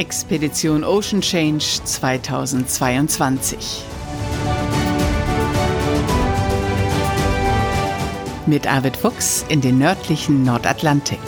Expedition 0.00 0.82
Ocean 0.82 1.20
Change 1.20 1.62
2022. 1.84 3.84
Mit 8.46 8.66
Arvid 8.66 8.96
Fuchs 8.96 9.44
in 9.50 9.60
den 9.60 9.78
nördlichen 9.78 10.42
Nordatlantik. 10.42 11.18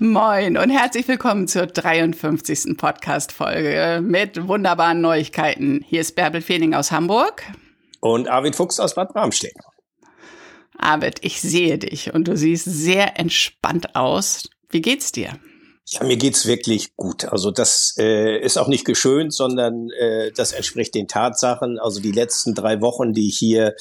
Moin 0.00 0.56
und 0.56 0.70
herzlich 0.70 1.06
willkommen 1.06 1.46
zur 1.46 1.66
53. 1.66 2.76
Podcast-Folge 2.76 4.00
mit 4.02 4.48
wunderbaren 4.48 5.00
Neuigkeiten. 5.00 5.84
Hier 5.86 6.00
ist 6.00 6.16
Bärbel 6.16 6.40
Fehling 6.40 6.74
aus 6.74 6.90
Hamburg. 6.90 7.44
Und 8.00 8.26
Arvid 8.26 8.56
Fuchs 8.56 8.80
aus 8.80 8.96
Bad 8.96 9.12
Bramstedt. 9.12 9.54
Arvid, 10.82 11.18
ich 11.22 11.40
sehe 11.40 11.78
dich 11.78 12.12
und 12.12 12.28
du 12.28 12.36
siehst 12.36 12.64
sehr 12.64 13.18
entspannt 13.18 13.94
aus. 13.94 14.50
Wie 14.70 14.82
geht's 14.82 15.12
dir? 15.12 15.38
Ja, 15.92 16.04
mir 16.04 16.16
geht's 16.16 16.46
wirklich 16.46 16.96
gut. 16.96 17.26
Also 17.26 17.50
das 17.50 17.94
äh, 17.98 18.38
ist 18.38 18.56
auch 18.56 18.68
nicht 18.68 18.86
geschönt, 18.86 19.34
sondern 19.34 19.90
äh, 19.90 20.32
das 20.32 20.52
entspricht 20.52 20.94
den 20.94 21.06
Tatsachen. 21.06 21.78
Also 21.78 22.00
die 22.00 22.12
letzten 22.12 22.54
drei 22.54 22.80
Wochen, 22.80 23.12
die 23.12 23.28
ich 23.28 23.36
hier 23.36 23.74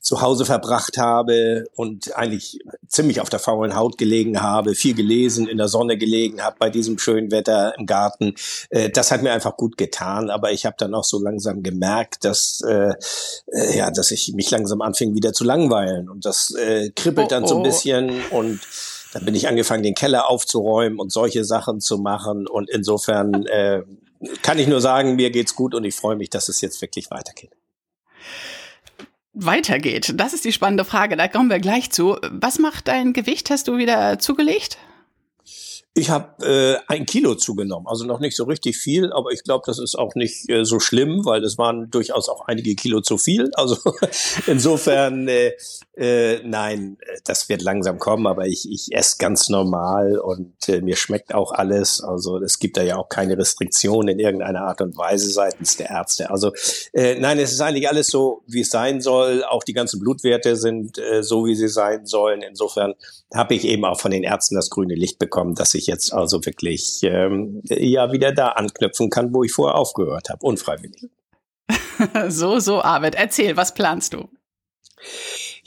zu 0.00 0.20
Hause 0.20 0.44
verbracht 0.44 0.98
habe 0.98 1.64
und 1.74 2.16
eigentlich 2.16 2.60
ziemlich 2.86 3.20
auf 3.20 3.30
der 3.30 3.40
faulen 3.40 3.74
Haut 3.74 3.98
gelegen 3.98 4.40
habe, 4.40 4.76
viel 4.76 4.94
gelesen, 4.94 5.48
in 5.48 5.58
der 5.58 5.66
Sonne 5.66 5.98
gelegen 5.98 6.40
habe 6.40 6.54
bei 6.60 6.70
diesem 6.70 6.98
schönen 6.98 7.32
Wetter 7.32 7.74
im 7.76 7.86
Garten, 7.86 8.34
äh, 8.70 8.88
das 8.88 9.10
hat 9.10 9.22
mir 9.22 9.32
einfach 9.32 9.56
gut 9.56 9.76
getan. 9.76 10.30
Aber 10.30 10.52
ich 10.52 10.66
habe 10.66 10.76
dann 10.78 10.94
auch 10.94 11.02
so 11.02 11.18
langsam 11.18 11.64
gemerkt, 11.64 12.24
dass 12.24 12.60
äh, 12.60 12.94
äh, 13.52 13.76
ja, 13.76 13.90
dass 13.90 14.12
ich 14.12 14.32
mich 14.34 14.48
langsam 14.52 14.82
anfing 14.82 15.16
wieder 15.16 15.32
zu 15.32 15.42
langweilen 15.42 16.08
und 16.08 16.24
das 16.24 16.54
äh, 16.54 16.90
kribbelt 16.90 17.26
oh, 17.26 17.30
dann 17.30 17.46
so 17.48 17.56
ein 17.56 17.62
oh. 17.62 17.64
bisschen 17.64 18.22
und 18.30 18.60
dann 19.12 19.24
bin 19.24 19.34
ich 19.34 19.48
angefangen, 19.48 19.82
den 19.82 19.94
Keller 19.94 20.28
aufzuräumen 20.28 20.98
und 20.98 21.12
solche 21.12 21.44
Sachen 21.44 21.80
zu 21.80 21.98
machen. 21.98 22.46
Und 22.46 22.68
insofern 22.70 23.46
äh, 23.46 23.82
kann 24.42 24.58
ich 24.58 24.66
nur 24.66 24.80
sagen, 24.80 25.16
mir 25.16 25.30
geht's 25.30 25.54
gut 25.54 25.74
und 25.74 25.84
ich 25.84 25.94
freue 25.94 26.16
mich, 26.16 26.30
dass 26.30 26.48
es 26.48 26.60
jetzt 26.60 26.80
wirklich 26.80 27.10
weitergeht. 27.10 27.50
Weitergeht, 29.32 30.14
das 30.16 30.32
ist 30.32 30.46
die 30.46 30.52
spannende 30.52 30.84
Frage. 30.84 31.16
Da 31.16 31.28
kommen 31.28 31.50
wir 31.50 31.58
gleich 31.58 31.90
zu. 31.90 32.16
Was 32.30 32.58
macht 32.58 32.88
dein 32.88 33.12
Gewicht? 33.12 33.50
Hast 33.50 33.68
du 33.68 33.76
wieder 33.76 34.18
zugelegt? 34.18 34.78
Ich 35.98 36.10
habe 36.10 36.46
äh, 36.46 36.92
ein 36.92 37.06
Kilo 37.06 37.36
zugenommen, 37.36 37.86
also 37.86 38.04
noch 38.04 38.20
nicht 38.20 38.36
so 38.36 38.44
richtig 38.44 38.76
viel, 38.76 39.14
aber 39.14 39.30
ich 39.30 39.42
glaube, 39.44 39.62
das 39.64 39.78
ist 39.78 39.98
auch 39.98 40.14
nicht 40.14 40.46
äh, 40.50 40.62
so 40.62 40.78
schlimm, 40.78 41.24
weil 41.24 41.42
es 41.42 41.56
waren 41.56 41.90
durchaus 41.90 42.28
auch 42.28 42.46
einige 42.46 42.74
Kilo 42.74 43.00
zu 43.00 43.16
viel. 43.16 43.50
Also 43.56 43.78
insofern, 44.46 45.26
äh, 45.28 45.52
äh, 45.96 46.40
nein, 46.44 46.98
das 47.24 47.48
wird 47.48 47.62
langsam 47.62 47.98
kommen, 47.98 48.26
aber 48.26 48.46
ich, 48.46 48.70
ich 48.70 48.94
esse 48.94 49.16
ganz 49.18 49.48
normal 49.48 50.18
und 50.18 50.68
äh, 50.68 50.82
mir 50.82 50.94
schmeckt 50.94 51.34
auch 51.34 51.52
alles. 51.52 52.02
Also 52.02 52.36
es 52.42 52.58
gibt 52.58 52.76
da 52.76 52.82
ja 52.82 52.96
auch 52.96 53.08
keine 53.08 53.38
Restriktionen 53.38 54.08
in 54.08 54.18
irgendeiner 54.18 54.62
Art 54.62 54.82
und 54.82 54.98
Weise 54.98 55.30
seitens 55.30 55.78
der 55.78 55.88
Ärzte. 55.88 56.30
Also 56.30 56.52
äh, 56.92 57.18
nein, 57.18 57.38
es 57.38 57.52
ist 57.52 57.62
eigentlich 57.62 57.88
alles 57.88 58.08
so, 58.08 58.42
wie 58.46 58.60
es 58.60 58.68
sein 58.68 59.00
soll. 59.00 59.42
Auch 59.42 59.64
die 59.64 59.72
ganzen 59.72 59.98
Blutwerte 60.00 60.56
sind 60.56 60.98
äh, 60.98 61.22
so, 61.22 61.46
wie 61.46 61.56
sie 61.56 61.68
sein 61.68 62.04
sollen. 62.04 62.42
Insofern 62.42 62.94
habe 63.34 63.54
ich 63.54 63.64
eben 63.64 63.84
auch 63.84 63.98
von 63.98 64.10
den 64.10 64.22
Ärzten 64.22 64.54
das 64.54 64.70
grüne 64.70 64.94
Licht 64.94 65.18
bekommen, 65.18 65.54
dass 65.54 65.74
ich 65.74 65.85
jetzt 65.86 66.12
also 66.12 66.44
wirklich 66.44 67.00
ähm, 67.02 67.62
ja 67.64 68.12
wieder 68.12 68.32
da 68.32 68.48
anknüpfen 68.48 69.10
kann, 69.10 69.32
wo 69.32 69.44
ich 69.44 69.52
vorher 69.52 69.76
aufgehört 69.76 70.30
habe, 70.30 70.44
unfreiwillig. 70.44 71.08
so, 72.28 72.58
so, 72.58 72.82
Arvid, 72.82 73.14
erzähl, 73.14 73.56
was 73.56 73.74
planst 73.74 74.12
du? 74.12 74.28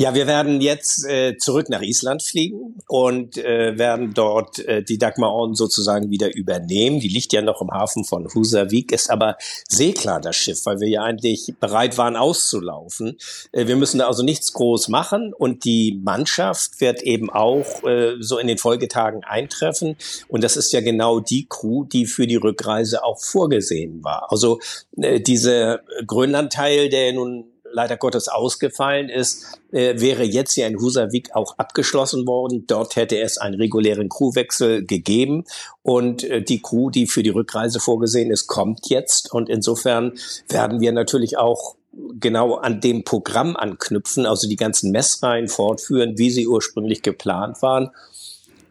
Ja, 0.02 0.14
wir 0.14 0.28
werden 0.28 0.62
jetzt 0.62 1.06
äh, 1.06 1.36
zurück 1.36 1.68
nach 1.68 1.82
Island 1.82 2.24
fliegen 2.24 2.78
und 2.88 3.38
äh, 3.38 3.78
werden 3.78 4.14
dort 4.14 4.60
äh, 4.60 4.82
die 4.82 4.98
Dagmar 4.98 5.36
On 5.36 5.56
sozusagen 5.56 6.10
wieder 6.10 6.34
übernehmen. 6.34 7.02
Die 7.02 7.10
liegt 7.10 7.34
ja 7.34 7.42
noch 7.42 7.62
im 7.62 7.70
Hafen 7.70 8.06
von 8.06 8.26
Husavik, 8.34 8.94
ist 8.94 9.10
aber 9.10 9.36
seeklar 9.68 10.22
das 10.22 10.38
Schiff, 10.38 10.66
weil 10.66 10.80
wir 10.80 10.88
ja 10.88 11.04
eigentlich 11.04 11.54
bereit 11.60 11.98
waren 11.98 12.16
auszulaufen. 12.16 13.18
Äh, 13.52 13.68
wir 13.68 13.76
müssen 13.76 13.98
da 13.98 14.08
also 14.08 14.24
nichts 14.24 14.54
groß 14.54 14.88
machen 14.88 15.34
und 15.34 15.66
die 15.66 16.00
Mannschaft 16.02 16.80
wird 16.80 17.02
eben 17.02 17.30
auch 17.30 17.84
äh, 17.84 18.16
so 18.22 18.38
in 18.38 18.48
den 18.48 18.58
Folgetagen 18.58 19.26
eintreffen. 19.26 19.98
Und 20.30 20.46
das 20.46 20.56
ist 20.56 20.72
ja 20.72 20.80
genau 20.80 21.20
die 21.20 21.46
Crew, 21.50 21.84
die 21.84 22.06
für 22.06 22.26
die 22.26 22.38
Rückreise 22.38 23.04
auch 23.04 23.20
vorgesehen 23.20 24.02
war. 24.02 24.32
Also 24.32 24.62
äh, 24.96 25.20
diese 25.20 25.82
Grönlandteil, 26.08 26.88
der 26.88 27.12
nun 27.12 27.52
leider 27.72 27.98
Gottes 27.98 28.28
ausgefallen 28.28 29.10
ist, 29.10 29.60
äh, 29.72 30.00
wäre 30.00 30.24
jetzt 30.24 30.56
ja 30.56 30.68
in 30.68 30.80
Husavik 30.80 31.36
auch 31.36 31.58
abgeschlossen 31.58 32.28
worden. 32.28 32.66
Dort 32.68 32.96
hätte 32.96 33.20
es 33.20 33.38
einen 33.38 33.56
regulären 33.56 34.10
Crewwechsel 34.10 34.86
gegeben 34.86 35.46
und 35.82 36.24
äh, 36.24 36.42
die 36.42 36.62
Crew, 36.62 36.90
die 36.90 37.08
für 37.08 37.24
die 37.24 37.30
Rückreise 37.30 37.80
vorgesehen 37.80 38.32
ist, 38.32 38.48
kommt 38.48 38.90
jetzt 38.90 39.34
und 39.34 39.50
insofern 39.50 40.14
werden 40.48 40.80
wir 40.80 40.92
natürlich 40.92 41.38
auch 41.38 41.76
genau 42.20 42.56
an 42.56 42.82
dem 42.82 43.04
Programm 43.04 43.56
anknüpfen, 43.56 44.26
also 44.26 44.48
die 44.48 44.56
ganzen 44.56 44.92
Messreihen 44.92 45.48
fortführen, 45.48 46.18
wie 46.18 46.30
sie 46.30 46.48
ursprünglich 46.48 47.02
geplant 47.02 47.62
waren. 47.62 47.92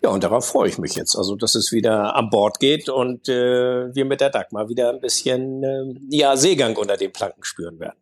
Ja, 0.02 0.10
und 0.10 0.22
darauf 0.22 0.46
freue 0.46 0.68
ich 0.68 0.78
mich 0.78 0.94
jetzt. 0.94 1.16
Also, 1.16 1.34
dass 1.34 1.54
es 1.56 1.72
wieder 1.72 2.14
an 2.14 2.30
Bord 2.30 2.60
geht 2.60 2.88
und 2.88 3.28
äh, 3.28 3.92
wir 3.94 4.04
mit 4.04 4.20
der 4.20 4.30
Dagmar 4.30 4.68
wieder 4.68 4.90
ein 4.90 5.00
bisschen 5.00 5.64
äh, 5.64 5.94
ja, 6.10 6.36
Seegang 6.36 6.76
unter 6.76 6.96
den 6.96 7.12
Planken 7.12 7.42
spüren 7.42 7.80
werden. 7.80 7.98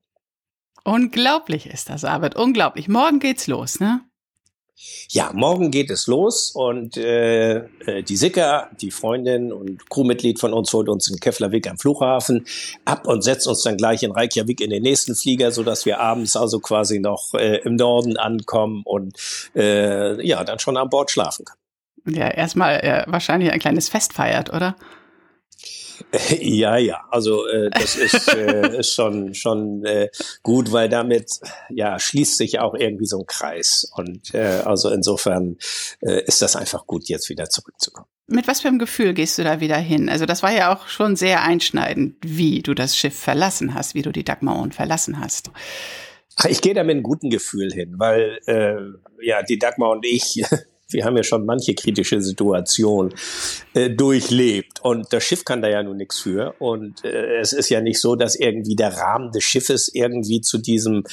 Unglaublich 0.86 1.66
ist 1.66 1.90
das, 1.90 2.04
Arbeit. 2.04 2.36
Unglaublich. 2.36 2.86
Morgen 2.86 3.18
geht's 3.18 3.48
los, 3.48 3.80
ne? 3.80 4.02
Ja, 5.08 5.32
morgen 5.32 5.72
geht 5.72 5.90
es 5.90 6.06
los 6.06 6.52
und 6.54 6.96
äh, 6.96 7.56
äh, 7.56 8.02
die 8.04 8.16
Sicker, 8.16 8.70
die 8.80 8.92
Freundin 8.92 9.52
und 9.52 9.90
Crewmitglied 9.90 10.38
von 10.38 10.52
uns, 10.52 10.72
holt 10.72 10.88
uns 10.88 11.10
in 11.10 11.18
Keflavik 11.18 11.68
am 11.68 11.76
Flughafen 11.76 12.46
ab 12.84 13.08
und 13.08 13.22
setzt 13.22 13.48
uns 13.48 13.62
dann 13.62 13.76
gleich 13.76 14.04
in 14.04 14.12
Reykjavik 14.12 14.60
in 14.60 14.70
den 14.70 14.84
nächsten 14.84 15.16
Flieger, 15.16 15.50
so 15.50 15.64
dass 15.64 15.86
wir 15.86 15.98
abends 15.98 16.36
also 16.36 16.60
quasi 16.60 17.00
noch 17.00 17.34
äh, 17.34 17.56
im 17.64 17.74
Norden 17.74 18.16
ankommen 18.16 18.82
und 18.84 19.16
äh, 19.56 20.24
ja, 20.24 20.44
dann 20.44 20.60
schon 20.60 20.76
an 20.76 20.88
Bord 20.88 21.10
schlafen 21.10 21.46
können. 21.46 22.16
Ja, 22.16 22.28
erstmal 22.28 22.76
äh, 22.76 23.04
wahrscheinlich 23.08 23.50
ein 23.50 23.58
kleines 23.58 23.88
Fest 23.88 24.12
feiert, 24.12 24.52
oder? 24.52 24.76
Ja, 26.40 26.76
ja, 26.76 27.04
also 27.10 27.46
äh, 27.46 27.70
das 27.70 27.96
ist, 27.96 28.28
äh, 28.34 28.78
ist 28.78 28.92
schon 28.92 29.34
schon 29.34 29.84
äh, 29.84 30.08
gut, 30.42 30.72
weil 30.72 30.88
damit 30.88 31.30
ja 31.70 31.98
schließt 31.98 32.36
sich 32.36 32.58
auch 32.58 32.74
irgendwie 32.74 33.06
so 33.06 33.18
ein 33.18 33.26
Kreis 33.26 33.90
und 33.96 34.34
äh, 34.34 34.62
also 34.64 34.90
insofern 34.90 35.56
äh, 36.00 36.22
ist 36.24 36.42
das 36.42 36.56
einfach 36.56 36.86
gut, 36.86 37.08
jetzt 37.08 37.28
wieder 37.28 37.48
zurückzukommen. 37.48 38.08
Mit 38.28 38.48
was 38.48 38.60
für 38.60 38.68
einem 38.68 38.78
Gefühl 38.78 39.14
gehst 39.14 39.38
du 39.38 39.44
da 39.44 39.60
wieder 39.60 39.76
hin? 39.76 40.08
Also 40.08 40.26
das 40.26 40.42
war 40.42 40.52
ja 40.52 40.74
auch 40.74 40.88
schon 40.88 41.14
sehr 41.14 41.42
einschneidend, 41.42 42.16
wie 42.22 42.60
du 42.60 42.74
das 42.74 42.96
Schiff 42.96 43.16
verlassen 43.16 43.74
hast, 43.74 43.94
wie 43.94 44.02
du 44.02 44.10
die 44.10 44.24
Dagmaron 44.24 44.72
verlassen 44.72 45.20
hast. 45.20 45.50
Ich 46.48 46.60
gehe 46.60 46.74
da 46.74 46.82
mit 46.82 46.94
einem 46.94 47.02
guten 47.02 47.30
Gefühl 47.30 47.72
hin, 47.72 47.94
weil 47.98 48.38
äh, 48.46 48.76
ja 49.24 49.42
die 49.42 49.58
Dagmar 49.58 49.90
und 49.90 50.04
ich 50.04 50.42
wir 50.88 51.04
haben 51.04 51.16
ja 51.16 51.22
schon 51.22 51.46
manche 51.46 51.74
kritische 51.74 52.22
Situation 52.22 53.12
äh, 53.74 53.90
durchlebt. 53.90 54.80
Und 54.82 55.12
das 55.12 55.24
Schiff 55.24 55.44
kann 55.44 55.62
da 55.62 55.68
ja 55.68 55.82
nun 55.82 55.96
nichts 55.96 56.20
für. 56.20 56.54
Und 56.58 57.04
äh, 57.04 57.38
es 57.40 57.52
ist 57.52 57.68
ja 57.70 57.80
nicht 57.80 58.00
so, 58.00 58.14
dass 58.14 58.36
irgendwie 58.36 58.76
der 58.76 58.96
Rahmen 58.96 59.32
des 59.32 59.42
Schiffes 59.42 59.90
irgendwie 59.92 60.40
zu 60.40 60.58
diesem 60.58 61.04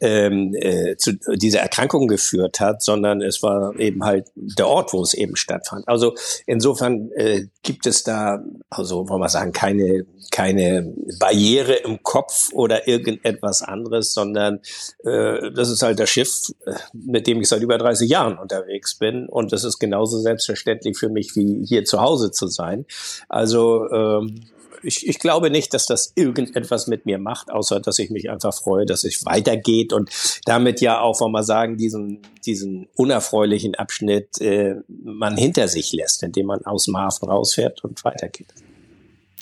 ähm, 0.00 0.54
äh, 0.54 0.96
zu 0.96 1.12
dieser 1.36 1.60
Erkrankung 1.60 2.08
geführt 2.08 2.60
hat, 2.60 2.82
sondern 2.82 3.20
es 3.20 3.42
war 3.42 3.78
eben 3.78 4.04
halt 4.04 4.28
der 4.34 4.66
Ort, 4.66 4.92
wo 4.92 5.02
es 5.02 5.14
eben 5.14 5.36
stattfand. 5.36 5.86
Also 5.88 6.14
insofern 6.46 7.10
äh, 7.12 7.46
gibt 7.62 7.86
es 7.86 8.04
da, 8.04 8.42
also 8.70 9.08
wollen 9.08 9.20
wir 9.20 9.28
sagen, 9.28 9.52
keine 9.52 10.06
keine 10.30 10.94
Barriere 11.18 11.74
im 11.74 12.02
Kopf 12.02 12.50
oder 12.52 12.86
irgendetwas 12.86 13.62
anderes, 13.62 14.12
sondern 14.12 14.60
äh, 15.04 15.50
das 15.52 15.70
ist 15.70 15.82
halt 15.82 15.98
das 15.98 16.10
Schiff, 16.10 16.52
äh, 16.66 16.74
mit 16.92 17.26
dem 17.26 17.40
ich 17.40 17.48
seit 17.48 17.62
über 17.62 17.78
30 17.78 18.08
Jahren 18.08 18.38
unterwegs 18.38 18.98
bin 18.98 19.17
und 19.26 19.52
das 19.52 19.64
ist 19.64 19.78
genauso 19.78 20.18
selbstverständlich 20.18 20.98
für 20.98 21.08
mich 21.08 21.34
wie 21.36 21.64
hier 21.66 21.84
zu 21.84 22.00
Hause 22.00 22.30
zu 22.30 22.46
sein. 22.46 22.86
Also 23.28 23.90
ähm, 23.90 24.44
ich, 24.82 25.08
ich 25.08 25.18
glaube 25.18 25.50
nicht, 25.50 25.74
dass 25.74 25.86
das 25.86 26.12
irgendetwas 26.14 26.86
mit 26.86 27.06
mir 27.06 27.18
macht, 27.18 27.50
außer 27.50 27.80
dass 27.80 27.98
ich 27.98 28.10
mich 28.10 28.30
einfach 28.30 28.54
freue, 28.54 28.86
dass 28.86 29.04
es 29.04 29.24
weitergeht 29.24 29.92
und 29.92 30.10
damit 30.44 30.80
ja 30.80 31.00
auch, 31.00 31.20
wollen 31.20 31.32
wir 31.32 31.42
sagen, 31.42 31.76
diesen, 31.76 32.20
diesen 32.46 32.88
unerfreulichen 32.94 33.74
Abschnitt 33.74 34.40
äh, 34.40 34.76
man 34.88 35.36
hinter 35.36 35.68
sich 35.68 35.92
lässt, 35.92 36.22
indem 36.22 36.46
man 36.46 36.64
aus 36.64 36.84
dem 36.84 36.96
Hafen 36.96 37.28
rausfährt 37.28 37.84
und 37.84 38.04
weitergeht. 38.04 38.48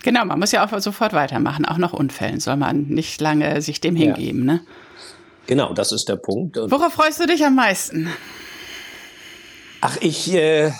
Genau, 0.03 0.25
man 0.25 0.39
muss 0.39 0.53
ja 0.53 0.65
auch 0.65 0.79
sofort 0.81 1.13
weitermachen, 1.13 1.65
auch 1.65 1.79
nach 1.79 1.93
Unfällen 1.93 2.41
soll 2.41 2.57
man 2.57 2.87
nicht 2.87 3.21
lange 3.21 3.61
sich 3.63 3.81
dem 3.81 3.97
hingeben, 3.97 4.47
ja. 4.47 4.55
ne? 4.55 4.61
Genau, 5.47 5.73
das 5.73 5.93
ist 5.93 6.09
der 6.09 6.17
Punkt. 6.17 6.59
Und 6.59 6.71
Worauf 6.71 6.93
freust 6.93 7.21
du 7.21 7.27
dich 7.27 7.45
am 7.45 7.55
meisten? 7.55 8.09
Ach, 9.81 9.97
ich, 10.01 10.33
äh, 10.33 10.73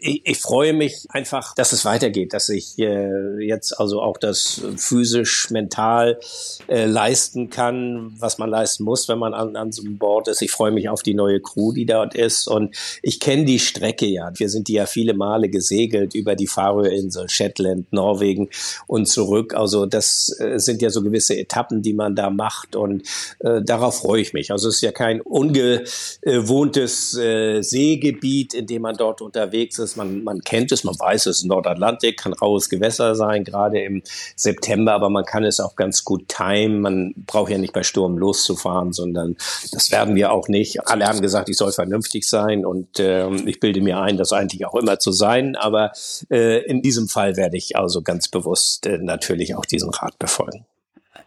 ich, 0.00 0.22
ich 0.24 0.38
freue 0.38 0.72
mich 0.72 1.06
einfach, 1.10 1.54
dass 1.54 1.72
es 1.72 1.84
weitergeht, 1.84 2.32
dass 2.32 2.48
ich 2.48 2.78
äh, 2.78 3.44
jetzt 3.44 3.78
also 3.78 4.00
auch 4.00 4.16
das 4.16 4.62
physisch, 4.76 5.50
mental 5.50 6.20
äh, 6.68 6.86
leisten 6.86 7.50
kann, 7.50 8.14
was 8.18 8.38
man 8.38 8.48
leisten 8.50 8.84
muss, 8.84 9.08
wenn 9.08 9.18
man 9.18 9.34
an, 9.34 9.56
an 9.56 9.72
so 9.72 9.82
einem 9.82 9.98
Board 9.98 10.28
ist. 10.28 10.40
Ich 10.42 10.52
freue 10.52 10.70
mich 10.70 10.88
auf 10.88 11.02
die 11.02 11.14
neue 11.14 11.40
Crew, 11.40 11.72
die 11.72 11.86
dort 11.86 12.14
ist. 12.14 12.46
Und 12.46 12.76
ich 13.02 13.18
kenne 13.20 13.44
die 13.44 13.58
Strecke 13.58 14.06
ja. 14.06 14.30
Wir 14.36 14.48
sind 14.48 14.68
die 14.68 14.74
ja 14.74 14.86
viele 14.86 15.14
Male 15.14 15.48
gesegelt 15.48 16.14
über 16.14 16.36
die 16.36 16.46
Färöerinsel, 16.46 17.28
Shetland, 17.28 17.92
Norwegen 17.92 18.48
und 18.86 19.06
zurück. 19.06 19.54
Also 19.54 19.86
das 19.86 20.34
äh, 20.38 20.58
sind 20.58 20.80
ja 20.82 20.90
so 20.90 21.02
gewisse 21.02 21.36
Etappen, 21.36 21.82
die 21.82 21.94
man 21.94 22.14
da 22.14 22.30
macht. 22.30 22.76
Und 22.76 23.02
äh, 23.40 23.62
darauf 23.62 23.98
freue 23.98 24.20
ich 24.20 24.32
mich. 24.32 24.52
Also 24.52 24.68
es 24.68 24.76
ist 24.76 24.82
ja 24.82 24.92
kein 24.92 25.20
ungewohntes 25.20 27.16
äh, 27.16 27.62
Seegebiet, 27.62 28.54
in 28.54 28.66
dem 28.66 28.82
man 28.82 28.96
dort 28.96 29.22
unterwegs 29.22 29.78
ist. 29.78 29.87
Man, 29.96 30.24
man 30.24 30.40
kennt 30.40 30.72
es, 30.72 30.84
man 30.84 30.94
weiß 30.98 31.26
es, 31.26 31.44
Nordatlantik 31.44 32.18
kann 32.18 32.32
raues 32.32 32.68
Gewässer 32.68 33.14
sein, 33.14 33.44
gerade 33.44 33.80
im 33.80 34.02
September, 34.36 34.92
aber 34.92 35.10
man 35.10 35.24
kann 35.24 35.44
es 35.44 35.60
auch 35.60 35.76
ganz 35.76 36.04
gut 36.04 36.28
timen. 36.28 36.80
Man 36.80 37.14
braucht 37.16 37.50
ja 37.50 37.58
nicht 37.58 37.72
bei 37.72 37.82
Sturm 37.82 38.18
loszufahren, 38.18 38.92
sondern 38.92 39.36
das 39.72 39.90
werden 39.90 40.14
wir 40.14 40.32
auch 40.32 40.48
nicht. 40.48 40.86
Alle 40.86 41.06
haben 41.06 41.20
gesagt, 41.20 41.48
ich 41.48 41.56
soll 41.56 41.72
vernünftig 41.72 42.28
sein 42.28 42.64
und 42.64 42.98
äh, 42.98 43.28
ich 43.46 43.60
bilde 43.60 43.80
mir 43.80 44.00
ein, 44.00 44.16
das 44.16 44.32
eigentlich 44.32 44.66
auch 44.66 44.74
immer 44.74 44.98
zu 44.98 45.12
sein. 45.12 45.56
Aber 45.56 45.92
äh, 46.30 46.64
in 46.64 46.82
diesem 46.82 47.08
Fall 47.08 47.36
werde 47.36 47.56
ich 47.56 47.76
also 47.76 48.02
ganz 48.02 48.28
bewusst 48.28 48.86
äh, 48.86 48.98
natürlich 48.98 49.54
auch 49.54 49.64
diesen 49.64 49.90
Rat 49.90 50.18
befolgen. 50.18 50.64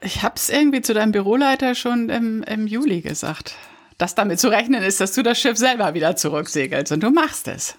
Ich 0.03 0.23
habe 0.23 0.35
es 0.35 0.49
irgendwie 0.49 0.81
zu 0.81 0.93
deinem 0.93 1.11
Büroleiter 1.11 1.75
schon 1.75 2.09
im, 2.09 2.43
im 2.43 2.65
Juli 2.65 3.01
gesagt, 3.01 3.53
dass 3.97 4.15
damit 4.15 4.39
zu 4.39 4.49
rechnen 4.49 4.81
ist, 4.81 4.99
dass 4.99 5.13
du 5.13 5.21
das 5.21 5.39
Schiff 5.39 5.57
selber 5.57 5.93
wieder 5.93 6.15
zurücksegelst 6.15 6.91
und 6.91 7.01
du 7.01 7.11
machst 7.11 7.47
es. 7.47 7.75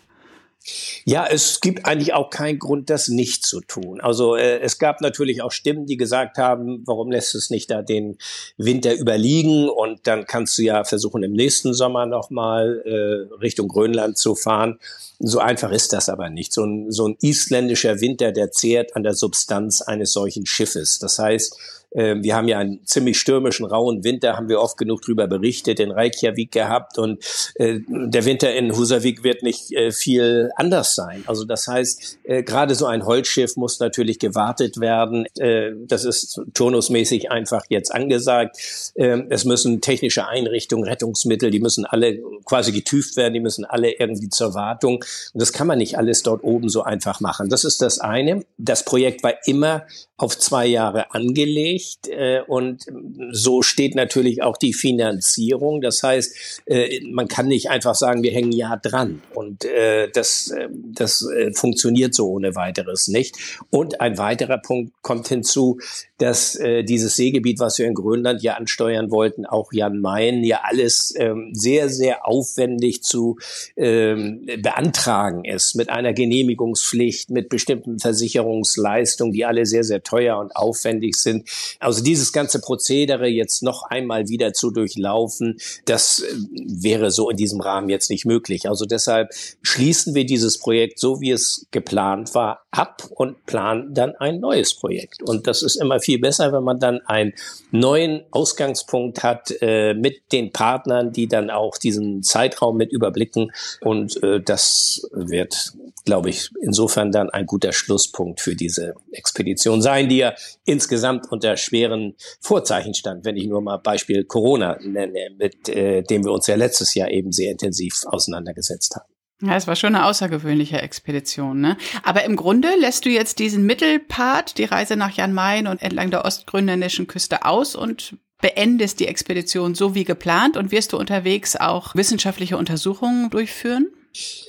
Ja, 1.05 1.27
es 1.27 1.61
gibt 1.61 1.87
eigentlich 1.87 2.15
auch 2.15 2.31
keinen 2.31 2.59
Grund, 2.59 2.91
das 2.91 3.09
nicht 3.09 3.45
zu 3.45 3.61
tun. 3.61 4.01
Also 4.01 4.37
äh, 4.37 4.61
es 4.61 4.79
gab 4.79 5.01
natürlich 5.01 5.43
auch 5.43 5.53
Stimmen, 5.53 5.87
die 5.87 5.97
gesagt 5.97 6.39
haben, 6.39 6.83
warum 6.87 7.11
lässt 7.11 7.35
es 7.35 7.51
nicht 7.51 7.71
da 7.71 7.83
den 7.83 8.19
Winter 8.57 8.95
überliegen 8.95 9.69
und 9.69 10.07
dann 10.07 10.27
kannst 10.27 10.57
du 10.59 10.63
ja 10.63 10.85
versuchen, 10.85 11.23
im 11.23 11.33
nächsten 11.33 11.75
Sommer 11.75 12.07
nochmal 12.07 12.83
äh, 12.85 13.35
Richtung 13.37 13.69
Grönland 13.69 14.19
zu 14.19 14.35
fahren. 14.35 14.79
So 15.19 15.39
einfach 15.39 15.71
ist 15.71 15.93
das 15.93 16.09
aber 16.09 16.31
nicht. 16.31 16.53
So 16.53 16.65
ein, 16.65 16.91
so 16.91 17.09
ein 17.09 17.17
isländischer 17.21 18.01
Winter, 18.01 18.33
der 18.33 18.51
zehrt 18.51 18.97
an 18.97 19.03
der 19.03 19.15
Substanz 19.15 19.83
eines 19.83 20.13
solchen 20.13 20.47
Schiffes. 20.47 20.99
Das 20.99 21.19
heißt, 21.19 21.57
wir 21.95 22.35
haben 22.35 22.49
ja 22.49 22.59
einen 22.59 22.85
ziemlich 22.87 23.19
stürmischen, 23.19 23.67
rauen 23.67 24.03
Winter, 24.05 24.37
haben 24.37 24.49
wir 24.49 24.61
oft 24.61 24.79
genug 24.79 25.03
drüber 25.03 25.27
berichtet, 25.27 25.79
in 25.81 25.91
Reykjavik 25.91 26.51
gehabt 26.53 26.99
und 26.99 27.23
äh, 27.57 27.81
der 27.89 28.25
Winter 28.25 28.55
in 28.55 28.75
Husavik 28.75 29.23
wird 29.25 29.43
nicht 29.43 29.73
äh, 29.73 29.93
viel 29.93 30.51
anders 30.57 30.95
sein. 30.95 31.25
Also 31.27 31.45
das 31.45 31.69
heißt, 31.69 32.19
äh, 32.25 32.43
gerade 32.43 32.75
so 32.75 32.87
ein 32.87 33.05
Holzschiff 33.05 33.57
muss 33.57 33.79
natürlich 33.81 34.19
gewartet 34.19 34.81
werden. 34.81 35.27
Äh, 35.39 35.73
das 35.87 36.05
ist 36.05 36.41
turnusmäßig 36.55 37.31
einfach 37.31 37.65
jetzt 37.69 37.95
angesagt. 37.95 38.57
Äh, 38.95 39.23
es 39.29 39.45
müssen 39.45 39.81
technische 39.81 40.27
Einrichtungen, 40.27 40.85
Rettungsmittel, 40.85 41.51
die 41.51 41.61
müssen 41.61 41.85
alle 41.85 42.21
quasi 42.45 42.73
getüft 42.73 43.17
werden, 43.17 43.35
die 43.35 43.41
müssen 43.41 43.65
alle 43.65 43.93
irgendwie 43.93 44.29
zur 44.29 44.55
Wartung. 44.55 45.05
Und 45.33 45.43
das 45.43 45.53
kann 45.53 45.67
man 45.67 45.79
nicht 45.79 45.99
alles 45.99 46.23
dort 46.23 46.43
oben 46.43 46.69
so 46.69 46.83
einfach 46.83 47.21
machen. 47.21 47.49
Das 47.49 47.65
ist 47.65 47.83
das 47.83 47.99
eine. 47.99 48.45
Das 48.59 48.85
Projekt 48.85 49.23
war 49.23 49.35
immer 49.47 49.87
auf 50.17 50.39
zwei 50.39 50.67
Jahre 50.67 51.13
angelegt 51.13 51.82
äh, 52.09 52.41
und 52.47 52.87
so 53.31 53.63
steht 53.63 53.95
natürlich 53.95 54.43
auch 54.43 54.57
die 54.57 54.73
Finanzierung. 54.73 55.81
Das 55.81 56.03
heißt, 56.03 56.63
äh, 56.67 57.01
man 57.11 57.29
kann 57.29 57.49
nicht 57.49 57.71
einfach 57.71 57.95
sagen, 57.95 58.23
wir 58.23 58.33
hängen 58.33 58.53
ja 58.53 58.77
dran 58.77 59.23
und 59.35 59.65
äh, 59.65 60.09
das, 60.13 60.55
das 60.93 61.27
funktioniert 61.55 62.15
so 62.15 62.29
ohne 62.29 62.55
weiteres 62.55 63.09
nicht. 63.09 63.37
Und 63.71 64.01
ein 64.01 64.19
weiterer 64.19 64.59
Punkt 64.59 64.93
kommt 65.03 65.29
hinzu, 65.29 65.79
dass 66.19 66.59
dieses 66.85 67.17
Seegebiet, 67.17 67.59
was 67.59 67.79
wir 67.79 67.87
in 67.87 67.95
Grönland 67.95 68.43
ja 68.43 68.55
ansteuern 68.55 69.11
wollten, 69.11 69.45
auch 69.45 69.73
Jan 69.73 69.99
Mayen, 69.99 70.45
ja 70.45 70.61
alles 70.63 71.13
ähm, 71.17 71.51
sehr, 71.53 71.89
sehr 71.89 72.27
aufwendig 72.27 73.03
zu 73.03 73.39
ähm, 73.77 74.47
beantragen 74.59 75.45
ist, 75.45 75.75
mit 75.75 75.89
einer 75.89 76.13
Genehmigungspflicht, 76.13 77.31
mit 77.31 77.49
bestimmten 77.49 77.99
Versicherungsleistungen, 77.99 79.33
die 79.33 79.45
alle 79.45 79.67
sehr, 79.67 79.85
sehr 79.85 80.03
teuer 80.03 80.39
und 80.39 80.55
aufwendig 80.57 81.17
sind. 81.17 81.49
Also 81.81 82.03
dieses 82.03 82.33
ganze 82.33 82.61
Prozedere 82.61 83.27
jetzt 83.27 83.63
noch 83.63 83.85
einmal 83.85 84.29
wieder 84.29 84.53
zu 84.53 84.71
durchlaufen, 84.71 85.59
das 85.85 86.21
äh, 86.21 86.35
wäre 86.67 87.11
so 87.11 87.31
in 87.31 87.37
diesem 87.37 87.61
Rahmen 87.61 87.89
jetzt 87.89 88.11
nicht 88.11 88.27
möglich. 88.27 88.69
Also 88.69 88.85
deshalb 88.85 89.31
schließen 89.63 90.15
wir 90.15 90.27
dieses 90.27 90.59
Projekt 90.59 90.99
so, 90.99 91.21
wie 91.21 91.31
es 91.31 91.67
geplant 91.71 92.35
war, 92.35 92.65
ab 92.71 93.09
und 93.15 93.47
planen 93.47 93.95
dann 93.95 94.15
ein 94.17 94.41
neues 94.41 94.75
Projekt. 94.75 95.23
Und 95.23 95.47
das 95.47 95.63
ist 95.63 95.77
immer 95.77 96.01
viel 96.01 96.19
besser, 96.19 96.53
wenn 96.53 96.65
man 96.65 96.79
dann 96.79 97.01
einen 97.07 97.33
neuen 97.71 98.25
Ausgangspunkt 98.31 99.23
hat 99.23 99.53
äh, 99.61 99.95
mit 99.95 100.33
den 100.33 100.53
Partnern, 100.53 101.13
die 101.13 101.29
dann 101.29 101.51
auch 101.51 101.79
diesen 101.79 102.23
Zeitraum 102.23 102.77
mit 102.77 102.93
überblicken. 102.93 103.53
Und 103.81 104.23
äh, 104.23 104.41
das 104.41 105.09
wird, 105.13 105.73
glaube 106.05 106.31
ich, 106.31 106.51
insofern 106.61 107.13
dann 107.13 107.31
ein 107.31 107.47
guter 107.47 107.73
Schlusspunkt 107.73 108.41
für 108.41 108.57
diese 108.57 108.95
Expedition 109.13 109.81
sein 109.81 109.93
sein, 109.93 110.09
die 110.09 110.19
ja 110.19 110.35
insgesamt 110.65 111.31
unter 111.31 111.57
schweren 111.63 112.15
Vorzeichen 112.41 112.95
stand, 112.95 113.25
wenn 113.25 113.37
ich 113.37 113.47
nur 113.47 113.61
mal 113.61 113.79
Beispiel 113.79 114.25
Corona 114.25 114.79
nenne, 114.83 115.31
mit 115.37 115.69
äh, 115.69 116.03
dem 116.03 116.25
wir 116.25 116.33
uns 116.33 116.47
ja 116.47 116.57
letztes 116.57 116.95
Jahr 116.95 117.11
eben 117.11 117.33
sehr 117.33 117.51
intensiv 117.51 118.03
auseinandergesetzt 118.07 118.97
haben. 118.97 119.13
Ja, 119.45 119.57
es 119.57 119.67
war 119.67 119.75
schon 119.75 119.97
eine 119.97 120.07
außergewöhnliche 120.07 120.81
Expedition, 120.81 121.61
ne? 121.61 121.77
Aber 122.05 122.25
im 122.25 122.37
Grunde 122.37 122.69
lässt 122.79 123.05
du 123.05 123.11
jetzt 123.11 123.41
diesen 123.41 123.67
Mittelpart, 123.67 124.57
die 124.57 124.65
Reise 124.65 124.95
nach 124.97 125.11
Jan 125.17 125.33
Mayen 125.33 125.67
und 125.67 125.83
entlang 125.83 126.13
der 126.13 126.25
ostgrönländischen 126.25 127.09
Küste 127.09 127.45
aus 127.45 127.75
und 127.75 128.17
beendest 128.41 129.01
die 129.01 129.09
Expedition 129.09 129.75
so 129.75 129.97
wie 129.97 130.05
geplant 130.05 130.57
und 130.57 130.71
wirst 130.71 130.93
du 130.93 130.99
unterwegs 130.99 131.57
auch 131.57 131.97
wissenschaftliche 131.97 132.57
Untersuchungen 132.57 133.31
durchführen? 133.31 133.89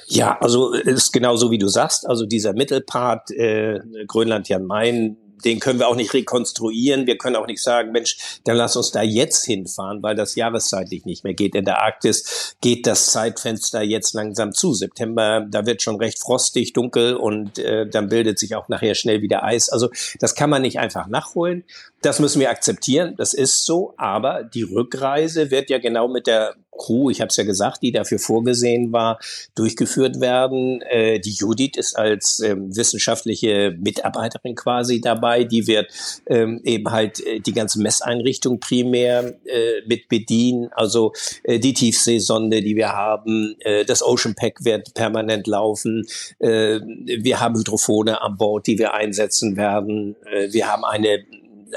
Ja, 0.07 0.37
also 0.41 0.73
ist 0.73 1.13
genau 1.13 1.37
so 1.37 1.49
wie 1.49 1.57
du 1.57 1.69
sagst. 1.69 2.07
Also 2.07 2.25
dieser 2.25 2.53
Mittelpart 2.53 3.31
äh, 3.31 3.79
Grönland 4.07 4.49
Jan 4.49 4.65
Mayen 4.65 5.17
den 5.45 5.59
können 5.59 5.79
wir 5.79 5.87
auch 5.87 5.95
nicht 5.95 6.13
rekonstruieren. 6.13 7.07
Wir 7.07 7.17
können 7.17 7.35
auch 7.35 7.47
nicht 7.47 7.61
sagen, 7.61 7.91
Mensch, 7.91 8.39
dann 8.43 8.57
lass 8.57 8.75
uns 8.75 8.91
da 8.91 9.01
jetzt 9.01 9.45
hinfahren, 9.45 10.01
weil 10.03 10.15
das 10.15 10.35
jahreszeitlich 10.35 11.05
nicht 11.05 11.23
mehr 11.23 11.33
geht. 11.33 11.55
In 11.55 11.65
der 11.65 11.81
Arktis 11.81 12.55
geht 12.61 12.87
das 12.87 13.07
Zeitfenster 13.07 13.81
jetzt 13.81 14.13
langsam 14.13 14.53
zu. 14.53 14.73
September, 14.73 15.45
da 15.49 15.65
wird 15.65 15.81
schon 15.81 15.97
recht 15.97 16.19
frostig, 16.19 16.73
dunkel 16.73 17.15
und 17.15 17.59
äh, 17.59 17.87
dann 17.87 18.09
bildet 18.09 18.39
sich 18.39 18.55
auch 18.55 18.69
nachher 18.69 18.95
schnell 18.95 19.21
wieder 19.21 19.43
Eis. 19.43 19.69
Also 19.69 19.89
das 20.19 20.35
kann 20.35 20.49
man 20.49 20.61
nicht 20.61 20.79
einfach 20.79 21.07
nachholen. 21.07 21.63
Das 22.01 22.19
müssen 22.19 22.39
wir 22.39 22.49
akzeptieren, 22.49 23.15
das 23.17 23.33
ist 23.33 23.65
so, 23.65 23.93
aber 23.97 24.43
die 24.43 24.63
Rückreise 24.63 25.51
wird 25.51 25.69
ja 25.69 25.77
genau 25.77 26.07
mit 26.07 26.27
der 26.27 26.55
Crew, 26.77 27.09
ich 27.09 27.21
habe 27.21 27.29
es 27.29 27.37
ja 27.37 27.43
gesagt, 27.43 27.81
die 27.81 27.91
dafür 27.91 28.19
vorgesehen 28.19 28.91
war, 28.91 29.19
durchgeführt 29.55 30.19
werden. 30.19 30.81
Äh, 30.81 31.19
die 31.19 31.31
Judith 31.31 31.77
ist 31.77 31.97
als 31.97 32.39
ähm, 32.39 32.75
wissenschaftliche 32.75 33.75
Mitarbeiterin 33.79 34.55
quasi 34.55 35.01
dabei. 35.01 35.43
Die 35.43 35.67
wird 35.67 35.87
ähm, 36.27 36.61
eben 36.63 36.91
halt 36.91 37.25
äh, 37.25 37.39
die 37.39 37.53
ganze 37.53 37.81
Messeinrichtung 37.81 38.59
primär 38.59 39.35
äh, 39.45 39.81
mit 39.87 40.09
bedienen. 40.09 40.69
Also 40.73 41.13
äh, 41.43 41.59
die 41.59 41.73
Tiefseesonde, 41.73 42.61
die 42.61 42.75
wir 42.75 42.93
haben, 42.93 43.55
äh, 43.59 43.85
das 43.85 44.03
Ocean 44.03 44.35
Pack 44.35 44.63
wird 44.65 44.93
permanent 44.93 45.47
laufen. 45.47 46.05
Äh, 46.39 46.79
wir 46.81 47.39
haben 47.39 47.57
Hydrophone 47.57 48.09
an 48.09 48.37
Bord, 48.37 48.67
die 48.67 48.77
wir 48.77 48.93
einsetzen 48.93 49.57
werden. 49.57 50.15
Äh, 50.31 50.51
wir 50.51 50.67
haben 50.67 50.83
eine 50.83 51.23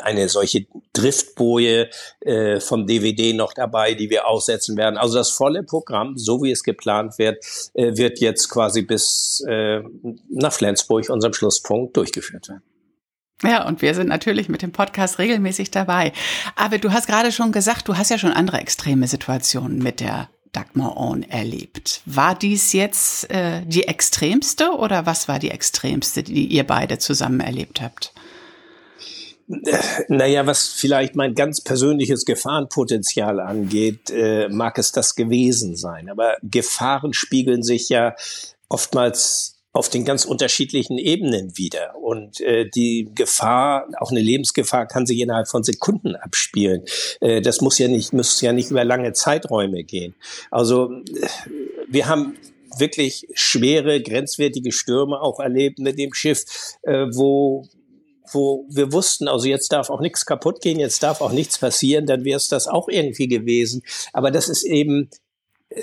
eine 0.02 0.28
solche 0.28 0.66
Driftboje 0.92 1.90
äh, 2.20 2.60
vom 2.60 2.86
DVD 2.86 3.32
noch 3.32 3.52
dabei, 3.52 3.94
die 3.94 4.10
wir 4.10 4.26
aussetzen 4.26 4.76
werden. 4.76 4.96
Also 4.96 5.16
das 5.16 5.30
volle 5.30 5.62
Programm, 5.62 6.16
so 6.16 6.42
wie 6.42 6.50
es 6.50 6.62
geplant 6.62 7.18
wird, 7.18 7.44
äh, 7.74 7.96
wird 7.96 8.20
jetzt 8.20 8.48
quasi 8.48 8.82
bis 8.82 9.44
äh, 9.48 9.80
nach 10.30 10.52
Flensburg, 10.52 11.08
unserem 11.08 11.34
Schlusspunkt, 11.34 11.96
durchgeführt 11.96 12.48
werden. 12.48 12.62
Ja, 13.42 13.66
und 13.66 13.82
wir 13.82 13.94
sind 13.94 14.08
natürlich 14.08 14.48
mit 14.48 14.62
dem 14.62 14.72
Podcast 14.72 15.18
regelmäßig 15.18 15.70
dabei. 15.70 16.12
Aber 16.54 16.78
du 16.78 16.92
hast 16.92 17.06
gerade 17.06 17.32
schon 17.32 17.52
gesagt, 17.52 17.86
du 17.86 17.96
hast 17.96 18.10
ja 18.10 18.18
schon 18.18 18.32
andere 18.32 18.58
extreme 18.58 19.06
Situationen 19.06 19.78
mit 19.78 20.00
der 20.00 20.30
Dagmar 20.52 20.96
On 20.96 21.22
erlebt. 21.22 22.00
War 22.06 22.34
dies 22.34 22.72
jetzt 22.72 23.30
äh, 23.30 23.60
die 23.66 23.86
extremste 23.86 24.70
oder 24.70 25.04
was 25.04 25.28
war 25.28 25.38
die 25.38 25.50
extremste, 25.50 26.22
die 26.22 26.46
ihr 26.46 26.64
beide 26.64 26.98
zusammen 26.98 27.40
erlebt 27.40 27.82
habt? 27.82 28.14
Naja, 30.08 30.46
was 30.46 30.68
vielleicht 30.68 31.14
mein 31.14 31.34
ganz 31.34 31.60
persönliches 31.60 32.24
Gefahrenpotenzial 32.24 33.40
angeht, 33.40 34.10
äh, 34.10 34.48
mag 34.48 34.78
es 34.78 34.92
das 34.92 35.14
gewesen 35.14 35.76
sein. 35.76 36.10
Aber 36.10 36.36
Gefahren 36.42 37.12
spiegeln 37.12 37.62
sich 37.62 37.88
ja 37.88 38.16
oftmals 38.68 39.56
auf 39.72 39.90
den 39.90 40.04
ganz 40.04 40.24
unterschiedlichen 40.24 40.96
Ebenen 40.98 41.56
wieder. 41.56 41.96
Und 41.96 42.40
äh, 42.40 42.68
die 42.68 43.10
Gefahr, 43.14 43.86
auch 44.00 44.10
eine 44.10 44.20
Lebensgefahr, 44.20 44.86
kann 44.86 45.06
sich 45.06 45.20
innerhalb 45.20 45.48
von 45.48 45.62
Sekunden 45.62 46.16
abspielen. 46.16 46.82
Äh, 47.20 47.42
das 47.42 47.60
muss 47.60 47.78
ja 47.78 47.86
nicht, 47.86 48.12
muss 48.12 48.40
ja 48.40 48.52
nicht 48.52 48.70
über 48.70 48.84
lange 48.84 49.12
Zeiträume 49.12 49.84
gehen. 49.84 50.14
Also 50.50 50.90
äh, 50.90 51.28
wir 51.88 52.08
haben 52.08 52.36
wirklich 52.78 53.28
schwere, 53.34 54.02
grenzwertige 54.02 54.72
Stürme 54.72 55.20
auch 55.20 55.40
erlebt 55.40 55.78
mit 55.78 55.98
dem 55.98 56.14
Schiff, 56.14 56.44
äh, 56.82 57.06
wo 57.12 57.66
wo 58.32 58.66
wir 58.68 58.92
wussten, 58.92 59.28
also 59.28 59.46
jetzt 59.46 59.72
darf 59.72 59.90
auch 59.90 60.00
nichts 60.00 60.26
kaputt 60.26 60.60
gehen, 60.60 60.78
jetzt 60.78 61.02
darf 61.02 61.20
auch 61.20 61.32
nichts 61.32 61.58
passieren, 61.58 62.06
dann 62.06 62.24
wäre 62.24 62.36
es 62.36 62.48
das 62.48 62.68
auch 62.68 62.88
irgendwie 62.88 63.28
gewesen. 63.28 63.82
Aber 64.12 64.30
das 64.30 64.48
ist 64.48 64.64
eben 64.64 65.10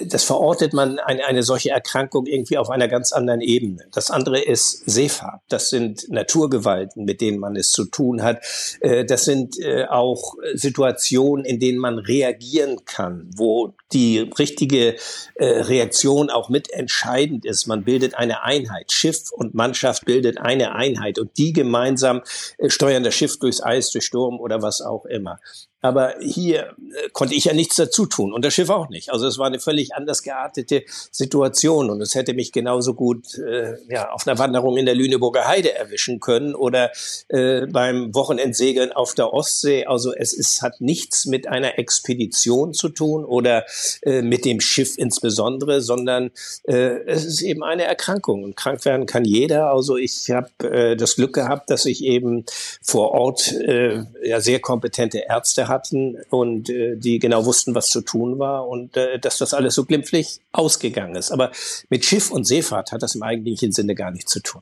das 0.02 0.24
verortet 0.24 0.74
man 0.74 1.00
eine, 1.00 1.26
eine 1.26 1.44
solche 1.44 1.70
Erkrankung 1.70 2.26
irgendwie 2.26 2.58
auf 2.58 2.70
einer 2.70 2.88
ganz 2.88 3.12
anderen 3.12 3.42
Ebene. 3.42 3.86
Das 3.92 4.12
andere 4.12 4.42
ist 4.42 4.90
Seefahrt. 4.90 5.42
Das 5.50 5.70
sind 5.70 6.10
Naturgewalten, 6.10 7.06
mit 7.06 7.22
denen 7.22 7.40
man 7.40 7.56
es 7.56 7.72
zu 7.72 7.86
tun 7.86 8.24
hat. 8.24 8.44
Äh, 8.80 9.06
das 9.06 9.26
sind 9.26 9.60
äh, 9.60 9.86
auch 9.86 10.36
Situationen, 10.54 11.46
in 11.46 11.60
denen 11.60 11.80
man 11.80 12.00
reagieren 12.00 12.86
kann, 12.86 13.30
wo 13.36 13.74
die 13.92 14.20
richtige 14.20 14.96
äh, 15.36 15.46
Reaktion 15.46 16.30
auch 16.30 16.50
mitentscheidend 16.50 17.46
ist. 17.46 17.68
Man 17.68 17.84
bildet 17.84 18.16
eine 18.16 18.44
Einheit. 18.44 18.92
Schiff 18.92 19.32
und 19.32 19.54
Mannschaft 19.54 20.06
bildet 20.06 20.40
eine 20.40 20.74
Einheit 20.74 21.20
und 21.20 21.38
die 21.38 21.54
gemeinsam 21.54 22.22
steuern 22.68 23.04
das 23.04 23.14
Schiff 23.14 23.38
durchs 23.40 23.62
Eis, 23.62 23.92
durch 23.92 24.06
Sturm 24.06 24.40
oder 24.40 24.62
was 24.62 24.82
auch 24.82 25.06
immer. 25.06 25.40
Aber 25.84 26.16
hier 26.22 26.70
äh, 26.70 27.10
konnte 27.12 27.36
ich 27.36 27.44
ja 27.44 27.54
nichts 27.54 27.76
dazu 27.76 28.06
tun 28.06 28.32
und 28.32 28.46
das 28.46 28.54
Schiff 28.54 28.70
auch 28.70 28.88
nicht. 28.88 29.12
Also 29.12 29.28
es 29.28 29.38
war 29.38 29.48
eine 29.48 29.60
völlig 29.60 29.94
anders 29.94 30.24
geartete 30.24 30.84
Situation 31.12 31.90
und 31.90 32.00
es 32.00 32.16
hätte 32.16 32.34
mich 32.34 32.54
genauso 32.54 32.94
gut 32.94 33.38
äh, 33.38 33.76
ja, 33.90 34.10
auf 34.12 34.26
einer 34.26 34.40
Wanderung 34.40 34.78
in 34.78 34.86
der 34.86 34.96
Lüneburger 34.96 35.46
Heide 35.46 35.76
erwischen 35.76 36.22
können 36.22 36.56
oder 36.56 36.92
äh, 37.28 37.68
beim 37.68 38.16
Wochenendsegeln 38.16 38.94
auf 38.94 39.14
der 39.14 39.34
Ostsee. 39.34 39.86
Also 39.86 40.14
es 40.14 40.32
ist, 40.32 40.62
hat 40.62 40.80
nichts 40.80 41.26
mit 41.26 41.50
einer 41.50 41.78
Expedition 41.78 42.74
zu 42.74 42.88
tun 42.88 43.26
oder 43.26 43.66
äh, 44.04 44.22
mit 44.22 44.46
dem 44.46 44.62
Schiff 44.62 44.98
insbesondere, 44.98 45.82
sondern 45.82 46.32
äh, 46.64 47.04
es 47.08 47.26
ist 47.26 47.42
eben 47.42 47.62
eine 47.62 47.84
Erkrankung 47.84 48.44
und 48.44 48.56
krank 48.56 48.86
werden 48.86 49.06
kann 49.06 49.26
jeder. 49.26 49.72
Also 49.72 49.98
ich 49.98 50.32
habe 50.32 50.50
äh, 50.64 50.96
das 50.96 51.18
Glück 51.18 51.34
gehabt, 51.34 51.70
dass 51.70 51.86
ich 51.86 52.06
eben 52.06 52.46
vor 52.82 53.12
Ort 53.12 53.52
äh, 53.52 54.06
ja 54.24 54.40
sehr 54.40 54.62
kompetente 54.62 55.24
Ärzte 55.28 55.73
hatten 55.74 56.18
und 56.30 56.70
äh, 56.70 56.96
die 56.96 57.20
genau 57.20 57.46
wussten, 57.46 57.76
was 57.76 57.90
zu 57.90 58.02
tun 58.02 58.40
war 58.40 58.68
und 58.68 58.96
äh, 58.96 59.20
dass 59.20 59.40
das 59.40 59.54
alles 59.54 59.76
so 59.76 59.84
glimpflich 59.84 60.40
ausgegangen 60.52 61.16
ist. 61.16 61.32
Aber 61.32 61.52
mit 61.90 62.06
Schiff 62.06 62.32
und 62.32 62.46
Seefahrt 62.46 62.92
hat 62.92 63.04
das 63.04 63.16
im 63.16 63.24
eigentlichen 63.24 63.72
Sinne 63.72 63.96
gar 63.96 64.12
nichts 64.12 64.32
zu 64.32 64.40
tun. 64.40 64.62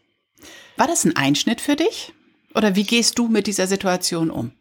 War 0.77 0.87
das 0.87 1.05
ein 1.05 1.15
Einschnitt 1.15 1.61
für 1.61 1.75
dich? 1.75 2.13
Oder 2.55 2.75
wie 2.75 2.83
gehst 2.83 3.19
du 3.19 3.27
mit 3.27 3.47
dieser 3.47 3.67
Situation 3.67 4.31
um? 4.31 4.51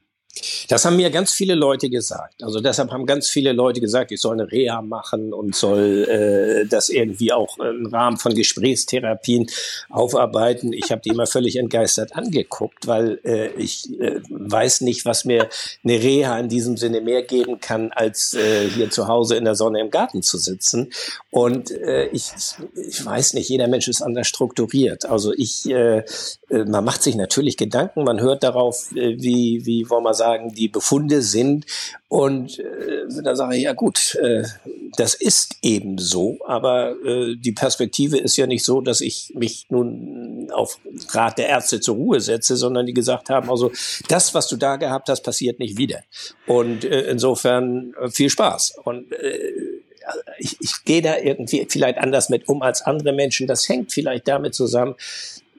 Das 0.68 0.84
haben 0.84 0.96
mir 0.96 1.10
ganz 1.10 1.32
viele 1.32 1.54
Leute 1.54 1.90
gesagt. 1.90 2.42
Also 2.42 2.60
deshalb 2.60 2.92
haben 2.92 3.04
ganz 3.04 3.28
viele 3.28 3.52
Leute 3.52 3.80
gesagt, 3.80 4.12
ich 4.12 4.20
soll 4.20 4.40
eine 4.40 4.50
Reha 4.50 4.80
machen 4.82 5.32
und 5.32 5.56
soll 5.56 6.04
äh, 6.08 6.66
das 6.66 6.88
irgendwie 6.88 7.32
auch 7.32 7.58
im 7.58 7.86
Rahmen 7.86 8.16
von 8.16 8.34
Gesprächstherapien 8.34 9.50
aufarbeiten. 9.88 10.72
Ich 10.72 10.92
habe 10.92 11.02
die 11.02 11.10
immer 11.10 11.26
völlig 11.26 11.56
entgeistert 11.56 12.14
angeguckt, 12.14 12.86
weil 12.86 13.20
äh, 13.24 13.48
ich 13.54 13.90
äh, 14.00 14.20
weiß 14.28 14.82
nicht, 14.82 15.04
was 15.04 15.24
mir 15.24 15.48
eine 15.84 16.00
Reha 16.00 16.38
in 16.38 16.48
diesem 16.48 16.76
Sinne 16.76 17.00
mehr 17.00 17.22
geben 17.22 17.60
kann, 17.60 17.90
als 17.92 18.34
äh, 18.34 18.68
hier 18.68 18.90
zu 18.90 19.08
Hause 19.08 19.36
in 19.36 19.44
der 19.44 19.56
Sonne 19.56 19.80
im 19.80 19.90
Garten 19.90 20.22
zu 20.22 20.38
sitzen. 20.38 20.90
Und 21.30 21.70
äh, 21.72 22.06
ich, 22.08 22.30
ich 22.76 23.04
weiß 23.04 23.34
nicht, 23.34 23.48
jeder 23.48 23.66
Mensch 23.66 23.88
ist 23.88 24.02
anders 24.02 24.28
strukturiert. 24.28 25.06
Also 25.06 25.32
ich, 25.32 25.68
äh, 25.68 26.04
äh 26.50 26.64
man 26.64 26.84
macht 26.84 27.02
sich 27.02 27.16
natürlich 27.16 27.56
Gedanken, 27.56 28.04
man 28.04 28.20
hört 28.20 28.44
darauf, 28.44 28.92
äh, 28.92 29.16
wie, 29.20 29.66
wie 29.66 29.90
wir 29.90 30.00
sagen, 30.30 30.54
die 30.54 30.68
Befunde 30.68 31.22
sind. 31.22 31.66
Und 32.08 32.58
äh, 32.58 33.22
da 33.22 33.36
sage 33.36 33.56
ich, 33.56 33.62
ja 33.62 33.72
gut, 33.72 34.16
äh, 34.16 34.42
das 34.96 35.14
ist 35.14 35.56
eben 35.62 35.98
so, 35.98 36.38
aber 36.46 36.96
äh, 37.04 37.36
die 37.36 37.52
Perspektive 37.52 38.18
ist 38.18 38.36
ja 38.36 38.46
nicht 38.46 38.64
so, 38.64 38.80
dass 38.80 39.00
ich 39.00 39.32
mich 39.34 39.66
nun 39.68 40.50
auf 40.52 40.78
Rat 41.10 41.38
der 41.38 41.48
Ärzte 41.48 41.80
zur 41.80 41.96
Ruhe 41.96 42.20
setze, 42.20 42.56
sondern 42.56 42.86
die 42.86 42.94
gesagt 42.94 43.30
haben, 43.30 43.48
also 43.50 43.70
das, 44.08 44.34
was 44.34 44.48
du 44.48 44.56
da 44.56 44.76
gehabt 44.76 45.08
hast, 45.08 45.22
passiert 45.22 45.60
nicht 45.60 45.78
wieder. 45.78 46.00
Und 46.46 46.84
äh, 46.84 47.02
insofern 47.02 47.94
äh, 48.00 48.10
viel 48.10 48.30
Spaß. 48.30 48.78
Und 48.84 49.12
äh, 49.12 49.52
ich, 50.38 50.56
ich 50.60 50.84
gehe 50.84 51.02
da 51.02 51.18
irgendwie 51.18 51.66
vielleicht 51.68 51.98
anders 51.98 52.30
mit 52.30 52.48
um 52.48 52.62
als 52.62 52.82
andere 52.82 53.12
Menschen. 53.12 53.46
Das 53.46 53.68
hängt 53.68 53.92
vielleicht 53.92 54.26
damit 54.26 54.54
zusammen, 54.54 54.96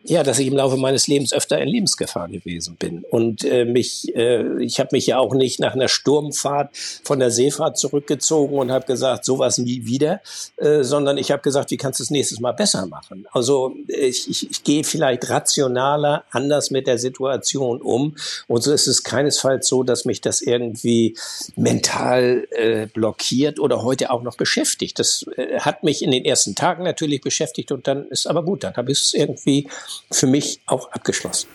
ja, 0.04 0.24
dass 0.24 0.40
ich 0.40 0.48
im 0.48 0.56
Laufe 0.56 0.78
meines 0.78 1.08
Lebens 1.08 1.34
öfter 1.34 1.60
in 1.60 1.68
Lebensgefahr 1.68 2.28
gewesen 2.28 2.76
bin. 2.76 3.04
Und 3.10 3.44
äh, 3.44 3.66
mich, 3.66 4.16
äh, 4.16 4.64
ich 4.64 4.80
habe 4.80 4.90
mich 4.94 5.08
ja 5.08 5.20
auch 5.20 5.34
nicht 5.34 5.60
nach 5.60 5.74
einer 5.74 5.88
Sturmfahrt 5.88 6.76
von 7.04 7.20
der 7.20 7.30
Seefahrt 7.30 7.78
zurückgezogen 7.78 8.58
und 8.58 8.72
habe 8.72 8.86
gesagt, 8.86 9.26
sowas 9.26 9.58
nie 9.58 9.86
wieder, 9.86 10.22
äh, 10.58 10.84
sondern 10.84 11.18
ich 11.18 11.32
habe 11.32 11.42
gesagt, 11.42 11.72
wie 11.72 11.78
kannst 11.78 12.00
du 12.00 12.04
es 12.04 12.10
nächstes 12.10 12.40
Mal 12.40 12.54
besser 12.54 12.88
machen? 12.88 13.28
Also 13.32 13.76
ich, 13.88 14.30
ich, 14.30 14.50
ich 14.50 14.64
gehe 14.64 14.84
vielleicht 14.84 15.30
rationaler, 15.30 16.24
anders 16.32 16.72
mit 16.72 16.88
der 16.88 16.98
Situation 16.98 17.82
um. 17.82 18.16
Und 18.48 18.64
so 18.64 18.74
ist 18.74 18.88
es 18.88 19.04
keinesfalls 19.04 19.68
so, 19.68 19.84
dass 19.84 20.06
mich 20.06 20.22
das 20.22 20.42
irgendwie 20.42 21.16
mental 21.56 22.48
äh, 22.52 22.88
blockiert 22.88 23.60
oder 23.60 23.84
heute 23.84 24.10
auch 24.10 24.24
noch 24.24 24.36
beschäftigt. 24.36 24.98
Das 24.98 25.26
äh, 25.36 25.60
hat 25.60 25.84
mich 25.84 26.02
in 26.02 26.12
den 26.12 26.26
ersten 26.26 26.56
Tagen 26.56 26.84
natürlich 26.84 27.22
beschäftigt 27.22 27.72
und 27.72 27.88
dann 27.88 28.08
ist 28.08 28.28
aber 28.28 28.44
gut, 28.44 28.64
dann 28.64 28.76
habe 28.76 28.92
ich 28.92 29.00
es 29.00 29.14
irgendwie 29.14 29.68
für 30.12 30.28
mich 30.28 30.62
auch 30.66 30.92
abgeschlossen. 30.92 31.48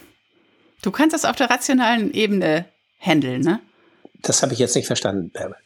Du 0.83 0.91
kannst 0.91 1.15
das 1.15 1.25
auf 1.25 1.37
der 1.37 1.51
rationalen 1.51 2.13
Ebene 2.13 2.67
handeln, 3.01 3.43
ne? 3.43 3.61
Das 4.23 4.43
habe 4.43 4.53
ich 4.53 4.59
jetzt 4.59 4.75
nicht 4.75 4.87
verstanden, 4.87 5.31
Bärbel. 5.31 5.57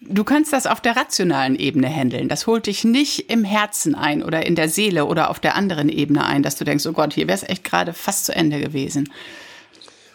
Du 0.00 0.24
kannst 0.24 0.52
das 0.52 0.66
auf 0.66 0.80
der 0.80 0.96
rationalen 0.96 1.54
Ebene 1.56 1.88
handeln. 1.88 2.28
Das 2.28 2.46
holt 2.46 2.66
dich 2.66 2.84
nicht 2.84 3.30
im 3.30 3.44
Herzen 3.44 3.94
ein 3.94 4.22
oder 4.22 4.46
in 4.46 4.54
der 4.54 4.68
Seele 4.68 5.04
oder 5.04 5.30
auf 5.30 5.38
der 5.38 5.54
anderen 5.54 5.88
Ebene 5.88 6.24
ein, 6.24 6.42
dass 6.42 6.56
du 6.56 6.64
denkst, 6.64 6.86
oh 6.86 6.92
Gott, 6.92 7.12
hier 7.12 7.28
wäre 7.28 7.36
es 7.36 7.48
echt 7.48 7.64
gerade 7.64 7.92
fast 7.92 8.26
zu 8.26 8.34
Ende 8.34 8.60
gewesen. 8.60 9.12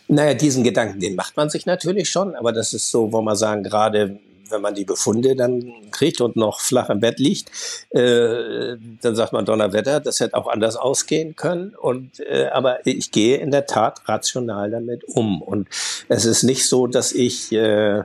Naja, 0.07 0.33
diesen 0.33 0.63
Gedanken, 0.63 0.99
den 0.99 1.15
macht 1.15 1.37
man 1.37 1.49
sich 1.49 1.65
natürlich 1.65 2.09
schon, 2.09 2.35
aber 2.35 2.51
das 2.51 2.73
ist 2.73 2.91
so, 2.91 3.11
wollen 3.11 3.25
wir 3.25 3.35
sagen, 3.35 3.63
gerade 3.63 4.19
wenn 4.49 4.61
man 4.61 4.75
die 4.75 4.85
Befunde 4.85 5.35
dann 5.35 5.73
kriegt 5.91 6.21
und 6.21 6.35
noch 6.35 6.59
flach 6.59 6.89
im 6.89 6.99
Bett 6.99 7.19
liegt, 7.19 7.49
äh, 7.91 8.75
dann 9.01 9.15
sagt 9.15 9.33
man 9.33 9.45
Donnerwetter, 9.45 9.99
das 9.99 10.19
hätte 10.19 10.35
auch 10.35 10.47
anders 10.47 10.75
ausgehen 10.75 11.35
können. 11.35 11.75
Und 11.75 12.19
äh, 12.19 12.47
aber 12.51 12.85
ich 12.85 13.11
gehe 13.11 13.37
in 13.37 13.51
der 13.51 13.65
Tat 13.65 14.07
rational 14.07 14.71
damit 14.71 15.03
um. 15.05 15.41
Und 15.41 15.67
es 16.07 16.25
ist 16.25 16.43
nicht 16.43 16.67
so, 16.67 16.87
dass 16.87 17.11
ich 17.11 17.51
äh, 17.51 18.03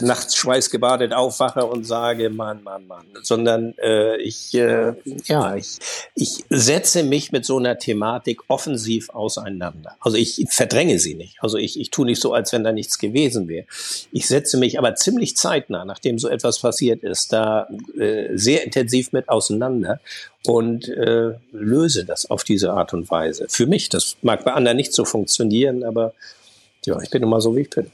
nachts 0.00 0.36
schweißgebadet 0.36 1.12
aufwache 1.12 1.64
und 1.64 1.84
sage, 1.84 2.30
Mann, 2.30 2.62
Mann, 2.62 2.86
Mann, 2.86 3.06
sondern 3.22 3.74
äh, 3.78 4.16
ich, 4.18 4.54
äh, 4.54 4.94
ja, 5.24 5.56
ich, 5.56 5.78
ich 6.14 6.44
setze 6.50 7.02
mich 7.02 7.32
mit 7.32 7.44
so 7.44 7.58
einer 7.58 7.78
Thematik 7.78 8.42
offensiv 8.48 9.10
auseinander. 9.10 9.96
Also 10.00 10.16
ich 10.16 10.44
verdränge 10.50 10.98
sie 10.98 11.14
nicht. 11.14 11.42
Also 11.42 11.58
ich, 11.58 11.80
ich 11.80 11.90
tue 11.90 12.06
nicht 12.06 12.20
so, 12.20 12.32
als 12.32 12.52
wenn 12.52 12.64
da 12.64 12.72
nichts 12.72 12.98
gewesen 12.98 13.48
wäre. 13.48 13.66
Ich 14.12 14.26
setze 14.26 14.56
mich 14.56 14.78
aber 14.78 14.94
ziemlich 14.94 15.36
zeitnah, 15.46 15.84
nachdem 15.84 16.18
so 16.18 16.28
etwas 16.28 16.60
passiert 16.60 17.02
ist, 17.02 17.32
da 17.32 17.68
äh, 17.98 18.36
sehr 18.36 18.64
intensiv 18.64 19.12
mit 19.12 19.28
auseinander 19.28 20.00
und 20.46 20.88
äh, 20.88 21.34
löse 21.52 22.04
das 22.04 22.30
auf 22.30 22.44
diese 22.44 22.72
Art 22.72 22.94
und 22.94 23.10
Weise. 23.10 23.46
Für 23.48 23.66
mich, 23.66 23.88
das 23.88 24.16
mag 24.22 24.44
bei 24.44 24.52
anderen 24.52 24.76
nicht 24.76 24.92
so 24.92 25.04
funktionieren, 25.04 25.84
aber 25.84 26.12
ja, 26.84 27.00
ich 27.00 27.10
bin 27.10 27.22
immer 27.22 27.40
so, 27.40 27.56
wie 27.56 27.62
ich 27.62 27.70
bin. 27.70 27.90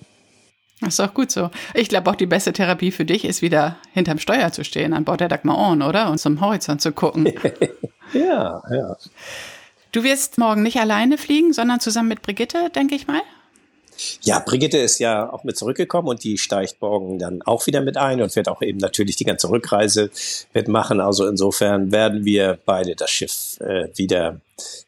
Das 0.80 0.94
ist 0.94 1.00
auch 1.00 1.14
gut 1.14 1.30
so. 1.30 1.50
Ich 1.74 1.88
glaube 1.88 2.10
auch 2.10 2.16
die 2.16 2.26
beste 2.26 2.52
Therapie 2.52 2.90
für 2.90 3.04
dich 3.04 3.24
ist 3.24 3.40
wieder 3.40 3.76
hinterm 3.92 4.18
Steuer 4.18 4.50
zu 4.50 4.64
stehen, 4.64 4.92
an 4.92 5.04
Bord 5.04 5.20
der 5.20 5.28
Dagmar 5.28 5.56
On, 5.56 5.80
oder? 5.80 6.10
Und 6.10 6.18
zum 6.18 6.40
Horizont 6.40 6.82
zu 6.82 6.90
gucken. 6.90 7.32
ja, 8.12 8.62
ja. 8.68 8.96
Du 9.92 10.02
wirst 10.02 10.38
morgen 10.38 10.62
nicht 10.62 10.78
alleine 10.78 11.18
fliegen, 11.18 11.52
sondern 11.52 11.78
zusammen 11.78 12.08
mit 12.08 12.22
Brigitte, 12.22 12.70
denke 12.74 12.96
ich 12.96 13.06
mal? 13.06 13.20
Ja, 14.22 14.38
Brigitte 14.40 14.78
ist 14.78 14.98
ja 14.98 15.32
auch 15.32 15.44
mit 15.44 15.56
zurückgekommen 15.56 16.08
und 16.08 16.24
die 16.24 16.38
steigt 16.38 16.80
morgen 16.80 17.18
dann 17.18 17.42
auch 17.42 17.66
wieder 17.66 17.80
mit 17.80 17.96
ein 17.96 18.20
und 18.22 18.34
wird 18.34 18.48
auch 18.48 18.62
eben 18.62 18.78
natürlich 18.78 19.16
die 19.16 19.24
ganze 19.24 19.48
Rückreise 19.50 20.10
mitmachen. 20.54 21.00
Also 21.00 21.26
insofern 21.26 21.92
werden 21.92 22.24
wir 22.24 22.58
beide 22.64 22.96
das 22.96 23.10
Schiff 23.10 23.58
äh, 23.60 23.88
wieder 23.96 24.40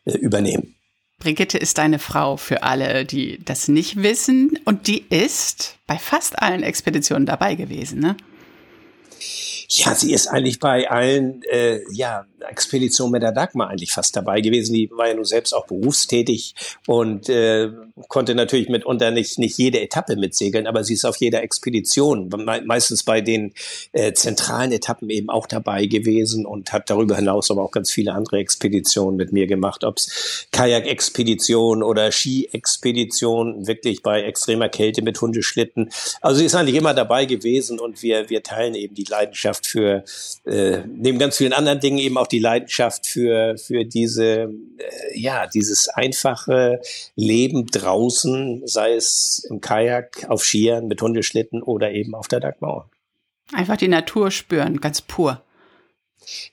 äh, 0.04 0.16
übernehmen. 0.16 0.74
Brigitte 1.18 1.58
ist 1.58 1.78
deine 1.78 1.98
Frau 1.98 2.36
für 2.36 2.62
alle, 2.62 3.04
die 3.04 3.42
das 3.44 3.68
nicht 3.68 4.02
wissen. 4.02 4.58
Und 4.64 4.86
die 4.88 5.04
ist 5.08 5.76
bei 5.86 5.96
fast 5.96 6.40
allen 6.40 6.62
Expeditionen 6.62 7.26
dabei 7.26 7.54
gewesen, 7.54 8.00
ne? 8.00 8.16
Ja, 9.76 9.92
sie 9.94 10.12
ist 10.12 10.28
eigentlich 10.28 10.60
bei 10.60 10.88
allen 10.88 11.42
äh, 11.50 11.80
ja, 11.92 12.26
Expeditionen 12.48 13.10
mit 13.10 13.22
der 13.22 13.32
Dagmar 13.32 13.70
eigentlich 13.70 13.92
fast 13.92 14.14
dabei 14.14 14.40
gewesen. 14.40 14.72
Die 14.74 14.88
war 14.90 15.08
ja 15.08 15.14
nun 15.14 15.24
selbst 15.24 15.52
auch 15.52 15.66
berufstätig 15.66 16.54
und 16.86 17.28
äh, 17.28 17.70
konnte 18.08 18.36
natürlich 18.36 18.68
mitunter 18.68 19.10
nicht, 19.10 19.38
nicht 19.38 19.58
jede 19.58 19.80
Etappe 19.80 20.14
mitsegeln, 20.16 20.68
aber 20.68 20.84
sie 20.84 20.94
ist 20.94 21.04
auf 21.04 21.16
jeder 21.16 21.42
Expedition, 21.42 22.30
meistens 22.64 23.02
bei 23.02 23.20
den 23.20 23.52
äh, 23.92 24.12
zentralen 24.12 24.70
Etappen 24.70 25.10
eben 25.10 25.28
auch 25.28 25.46
dabei 25.46 25.86
gewesen 25.86 26.46
und 26.46 26.72
hat 26.72 26.88
darüber 26.88 27.16
hinaus 27.16 27.50
aber 27.50 27.62
auch 27.62 27.72
ganz 27.72 27.90
viele 27.90 28.12
andere 28.12 28.38
Expeditionen 28.38 29.16
mit 29.16 29.32
mir 29.32 29.46
gemacht, 29.46 29.82
ob 29.82 29.96
es 29.98 30.46
Kajak-Expedition 30.52 31.82
oder 31.82 32.12
Ski-Expedition, 32.12 33.66
wirklich 33.66 34.02
bei 34.02 34.22
extremer 34.22 34.68
Kälte 34.68 35.02
mit 35.02 35.20
Hundeschlitten. 35.20 35.90
Also 36.20 36.38
sie 36.38 36.46
ist 36.46 36.54
eigentlich 36.54 36.76
immer 36.76 36.94
dabei 36.94 37.24
gewesen 37.24 37.80
und 37.80 38.02
wir, 38.02 38.30
wir 38.30 38.42
teilen 38.42 38.74
eben 38.74 38.94
die 38.94 39.04
Leidenschaft 39.04 39.63
Leidenschaft 39.64 39.66
für, 39.66 40.04
äh, 40.44 40.82
neben 40.86 41.18
ganz 41.18 41.36
vielen 41.36 41.52
anderen 41.52 41.80
Dingen 41.80 41.98
eben 41.98 42.18
auch 42.18 42.26
die 42.26 42.38
Leidenschaft 42.38 43.06
für, 43.06 43.56
für 43.58 43.84
diese, 43.84 44.24
äh, 44.24 45.18
ja, 45.18 45.46
dieses 45.46 45.88
einfache 45.88 46.80
Leben 47.16 47.66
draußen, 47.66 48.62
sei 48.66 48.94
es 48.94 49.46
im 49.48 49.60
Kajak, 49.60 50.26
auf 50.28 50.44
Skiern, 50.44 50.86
mit 50.86 51.00
Hundeschlitten 51.00 51.62
oder 51.62 51.92
eben 51.92 52.14
auf 52.14 52.28
der 52.28 52.40
Dagmauer. 52.40 52.88
Einfach 53.52 53.76
die 53.76 53.88
Natur 53.88 54.30
spüren, 54.30 54.80
ganz 54.80 55.02
pur. 55.02 55.42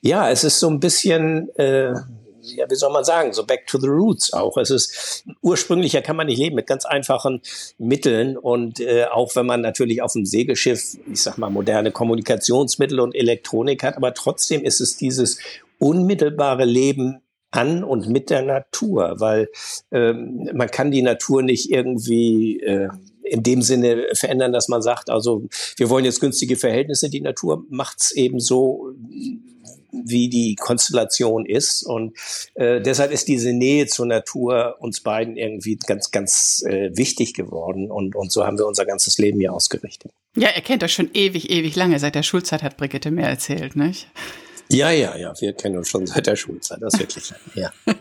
Ja, 0.02 0.30
es 0.30 0.44
ist 0.44 0.60
so 0.60 0.68
ein 0.68 0.80
bisschen, 0.80 1.48
äh, 1.56 1.94
ja, 2.42 2.68
wie 2.68 2.74
soll 2.74 2.92
man 2.92 3.04
sagen, 3.04 3.32
so 3.32 3.44
back 3.44 3.66
to 3.66 3.78
the 3.78 3.88
roots 3.88 4.32
auch. 4.32 4.56
Es 4.56 4.70
ist 4.70 5.24
ursprünglicher 5.42 6.02
kann 6.02 6.16
man 6.16 6.26
nicht 6.26 6.38
leben 6.38 6.56
mit 6.56 6.66
ganz 6.66 6.84
einfachen 6.84 7.40
Mitteln 7.78 8.36
und 8.36 8.80
äh, 8.80 9.06
auch 9.06 9.34
wenn 9.36 9.46
man 9.46 9.60
natürlich 9.60 10.02
auf 10.02 10.12
dem 10.12 10.26
Segelschiff, 10.26 10.98
ich 11.10 11.22
sag 11.22 11.38
mal, 11.38 11.50
moderne 11.50 11.92
Kommunikationsmittel 11.92 13.00
und 13.00 13.14
Elektronik 13.14 13.82
hat, 13.82 13.96
aber 13.96 14.14
trotzdem 14.14 14.64
ist 14.64 14.80
es 14.80 14.96
dieses 14.96 15.38
unmittelbare 15.78 16.64
Leben 16.64 17.22
an 17.50 17.84
und 17.84 18.08
mit 18.08 18.30
der 18.30 18.42
Natur, 18.42 19.16
weil 19.18 19.48
ähm, 19.90 20.48
man 20.54 20.70
kann 20.70 20.90
die 20.90 21.02
Natur 21.02 21.42
nicht 21.42 21.70
irgendwie 21.70 22.60
äh, 22.60 22.88
in 23.24 23.42
dem 23.42 23.62
Sinne 23.62 24.08
verändern, 24.14 24.52
dass 24.52 24.68
man 24.68 24.82
sagt, 24.82 25.10
also 25.10 25.46
wir 25.76 25.88
wollen 25.90 26.04
jetzt 26.04 26.20
günstige 26.20 26.56
Verhältnisse. 26.56 27.08
Die 27.08 27.20
Natur 27.20 27.64
macht's 27.68 28.10
eben 28.12 28.40
so, 28.40 28.92
wie 29.92 30.28
die 30.28 30.56
Konstellation 30.56 31.46
ist. 31.46 31.82
Und 31.82 32.16
äh, 32.54 32.80
deshalb 32.80 33.12
ist 33.12 33.28
diese 33.28 33.52
Nähe 33.52 33.86
zur 33.86 34.06
Natur 34.06 34.76
uns 34.80 35.00
beiden 35.00 35.36
irgendwie 35.36 35.76
ganz, 35.76 36.10
ganz 36.10 36.64
äh, 36.66 36.90
wichtig 36.96 37.34
geworden. 37.34 37.90
Und, 37.90 38.16
und 38.16 38.32
so 38.32 38.46
haben 38.46 38.58
wir 38.58 38.66
unser 38.66 38.86
ganzes 38.86 39.18
Leben 39.18 39.38
hier 39.38 39.52
ausgerichtet. 39.52 40.12
Ja, 40.36 40.48
er 40.48 40.62
kennt 40.62 40.82
euch 40.82 40.94
schon 40.94 41.10
ewig, 41.12 41.50
ewig 41.50 41.76
lange. 41.76 41.98
Seit 41.98 42.14
der 42.14 42.22
Schulzeit 42.22 42.62
hat 42.62 42.76
Brigitte 42.76 43.10
mir 43.10 43.26
erzählt, 43.26 43.76
nicht? 43.76 44.08
Ja, 44.70 44.90
ja, 44.90 45.16
ja. 45.16 45.34
Wir 45.40 45.52
kennen 45.52 45.76
uns 45.76 45.88
schon 45.88 46.06
seit 46.06 46.26
der 46.26 46.36
Schulzeit. 46.36 46.78
Das 46.80 46.94
ist 46.94 47.00
wirklich 47.00 47.32
ja. 47.54 47.70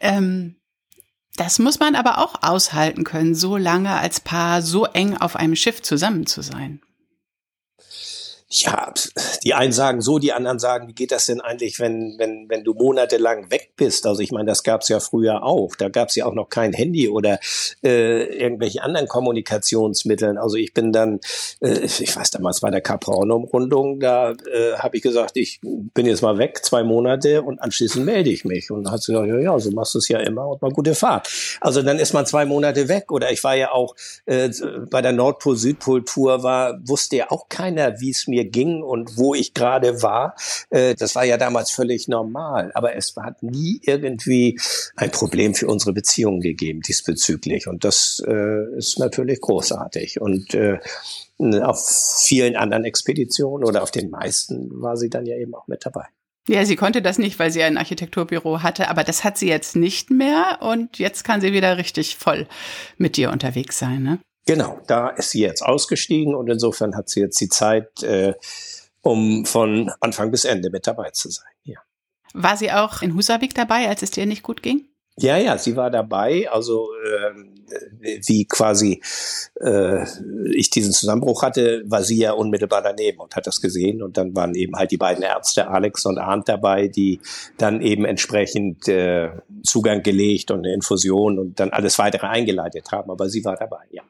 ähm, 0.00 0.56
das 1.36 1.58
muss 1.58 1.80
man 1.80 1.96
aber 1.96 2.18
auch 2.18 2.42
aushalten 2.42 3.04
können, 3.04 3.34
so 3.34 3.56
lange 3.56 3.90
als 3.90 4.20
Paar 4.20 4.62
so 4.62 4.84
eng 4.84 5.16
auf 5.16 5.34
einem 5.34 5.56
Schiff 5.56 5.82
zusammen 5.82 6.26
zu 6.26 6.42
sein 6.42 6.80
ja, 8.52 8.92
die 9.44 9.54
einen 9.54 9.72
sagen 9.72 10.02
so, 10.02 10.18
die 10.18 10.32
anderen 10.32 10.58
sagen, 10.58 10.86
wie 10.86 10.92
geht 10.92 11.10
das 11.10 11.24
denn 11.24 11.40
eigentlich, 11.40 11.80
wenn, 11.80 12.16
wenn, 12.18 12.50
wenn 12.50 12.64
du 12.64 12.74
monatelang 12.74 13.50
weg 13.50 13.72
bist? 13.76 14.06
Also 14.06 14.20
ich 14.20 14.30
meine, 14.30 14.44
das 14.44 14.62
gab's 14.62 14.88
ja 14.90 15.00
früher 15.00 15.42
auch. 15.42 15.74
Da 15.74 15.88
gab's 15.88 16.16
ja 16.16 16.26
auch 16.26 16.34
noch 16.34 16.50
kein 16.50 16.74
Handy 16.74 17.08
oder 17.08 17.38
äh, 17.82 18.24
irgendwelche 18.24 18.82
anderen 18.82 19.08
Kommunikationsmitteln. 19.08 20.36
Also 20.36 20.56
ich 20.56 20.74
bin 20.74 20.92
dann, 20.92 21.20
äh, 21.60 21.80
ich 21.80 22.14
weiß 22.14 22.30
damals 22.30 22.60
bei 22.60 22.70
der 22.70 22.82
Capraunum-Rundung, 22.82 24.00
da 24.00 24.32
äh, 24.32 24.74
habe 24.76 24.98
ich 24.98 25.02
gesagt, 25.02 25.38
ich 25.38 25.60
bin 25.62 26.04
jetzt 26.04 26.20
mal 26.20 26.36
weg, 26.36 26.62
zwei 26.62 26.82
Monate 26.82 27.42
und 27.42 27.58
anschließend 27.58 28.04
melde 28.04 28.28
ich 28.28 28.44
mich. 28.44 28.70
Und 28.70 28.84
dann 28.84 28.92
hat 28.92 29.02
sie 29.02 29.12
gesagt, 29.12 29.28
ja, 29.28 29.38
ja, 29.38 29.58
so 29.58 29.70
machst 29.70 29.94
du 29.94 29.98
es 29.98 30.08
ja 30.08 30.18
immer 30.18 30.46
und 30.46 30.60
mal 30.60 30.72
gute 30.72 30.94
Fahrt. 30.94 31.56
Also 31.62 31.80
dann 31.80 31.98
ist 31.98 32.12
man 32.12 32.26
zwei 32.26 32.44
Monate 32.44 32.88
weg. 32.88 33.10
Oder 33.12 33.32
ich 33.32 33.42
war 33.44 33.56
ja 33.56 33.72
auch 33.72 33.96
äh, 34.26 34.50
bei 34.90 35.00
der 35.00 35.12
Nordpol-Südpol-Tour, 35.12 36.42
war, 36.42 36.78
wusste 36.86 37.16
ja 37.16 37.30
auch 37.30 37.48
keiner, 37.48 37.98
wie 38.00 38.10
es 38.10 38.26
mir 38.26 38.41
mir 38.42 38.50
ging 38.50 38.82
und 38.82 39.16
wo 39.16 39.34
ich 39.34 39.54
gerade 39.54 40.02
war. 40.02 40.34
Äh, 40.70 40.94
das 40.94 41.14
war 41.14 41.24
ja 41.24 41.36
damals 41.36 41.70
völlig 41.70 42.08
normal. 42.08 42.70
Aber 42.74 42.94
es 42.96 43.14
hat 43.16 43.42
nie 43.42 43.80
irgendwie 43.82 44.58
ein 44.96 45.10
Problem 45.10 45.54
für 45.54 45.66
unsere 45.66 45.92
Beziehung 45.92 46.40
gegeben 46.40 46.80
diesbezüglich. 46.80 47.66
Und 47.66 47.84
das 47.84 48.22
äh, 48.26 48.76
ist 48.76 48.98
natürlich 48.98 49.40
großartig. 49.40 50.20
Und 50.20 50.54
äh, 50.54 50.78
auf 51.38 52.22
vielen 52.24 52.56
anderen 52.56 52.84
Expeditionen 52.84 53.66
oder 53.66 53.82
auf 53.82 53.90
den 53.90 54.10
meisten 54.10 54.80
war 54.80 54.96
sie 54.96 55.10
dann 55.10 55.26
ja 55.26 55.36
eben 55.36 55.54
auch 55.54 55.66
mit 55.66 55.84
dabei. 55.84 56.04
Ja, 56.48 56.64
sie 56.64 56.74
konnte 56.74 57.02
das 57.02 57.18
nicht, 57.18 57.38
weil 57.38 57.52
sie 57.52 57.62
ein 57.62 57.78
Architekturbüro 57.78 58.62
hatte, 58.62 58.88
aber 58.88 59.04
das 59.04 59.22
hat 59.22 59.38
sie 59.38 59.48
jetzt 59.48 59.76
nicht 59.76 60.10
mehr 60.10 60.58
und 60.60 60.98
jetzt 60.98 61.22
kann 61.22 61.40
sie 61.40 61.52
wieder 61.52 61.78
richtig 61.78 62.16
voll 62.16 62.48
mit 62.98 63.16
dir 63.16 63.30
unterwegs 63.30 63.78
sein, 63.78 64.02
ne? 64.02 64.18
Genau, 64.46 64.80
da 64.86 65.08
ist 65.08 65.30
sie 65.30 65.40
jetzt 65.40 65.62
ausgestiegen 65.62 66.34
und 66.34 66.48
insofern 66.48 66.96
hat 66.96 67.08
sie 67.08 67.20
jetzt 67.20 67.40
die 67.40 67.48
Zeit, 67.48 68.02
äh, 68.02 68.34
um 69.00 69.44
von 69.44 69.92
Anfang 70.00 70.30
bis 70.30 70.44
Ende 70.44 70.70
mit 70.70 70.86
dabei 70.86 71.10
zu 71.10 71.30
sein. 71.30 71.52
Ja. 71.62 71.78
War 72.34 72.56
sie 72.56 72.72
auch 72.72 73.02
in 73.02 73.14
Husavik 73.14 73.54
dabei, 73.54 73.88
als 73.88 74.02
es 74.02 74.10
dir 74.10 74.26
nicht 74.26 74.42
gut 74.42 74.62
ging? 74.62 74.86
Ja, 75.18 75.36
ja, 75.36 75.58
sie 75.58 75.76
war 75.76 75.90
dabei. 75.90 76.48
Also 76.50 76.88
äh, 77.04 78.18
wie 78.26 78.46
quasi 78.46 79.02
äh, 79.60 80.04
ich 80.54 80.70
diesen 80.70 80.92
Zusammenbruch 80.92 81.42
hatte, 81.42 81.82
war 81.86 82.02
sie 82.02 82.16
ja 82.16 82.32
unmittelbar 82.32 82.82
daneben 82.82 83.20
und 83.20 83.36
hat 83.36 83.46
das 83.46 83.60
gesehen. 83.60 84.02
Und 84.02 84.16
dann 84.16 84.34
waren 84.34 84.54
eben 84.54 84.74
halt 84.74 84.90
die 84.90 84.96
beiden 84.96 85.22
Ärzte, 85.22 85.68
Alex 85.68 86.06
und 86.06 86.18
Arndt, 86.18 86.48
dabei, 86.48 86.88
die 86.88 87.20
dann 87.58 87.82
eben 87.82 88.06
entsprechend 88.06 88.88
äh, 88.88 89.30
Zugang 89.62 90.02
gelegt 90.02 90.50
und 90.50 90.60
eine 90.60 90.72
Infusion 90.72 91.38
und 91.38 91.60
dann 91.60 91.70
alles 91.70 91.98
weitere 91.98 92.26
eingeleitet 92.26 92.90
haben. 92.90 93.10
Aber 93.10 93.28
sie 93.28 93.44
war 93.44 93.56
dabei, 93.56 93.84
ja 93.90 94.02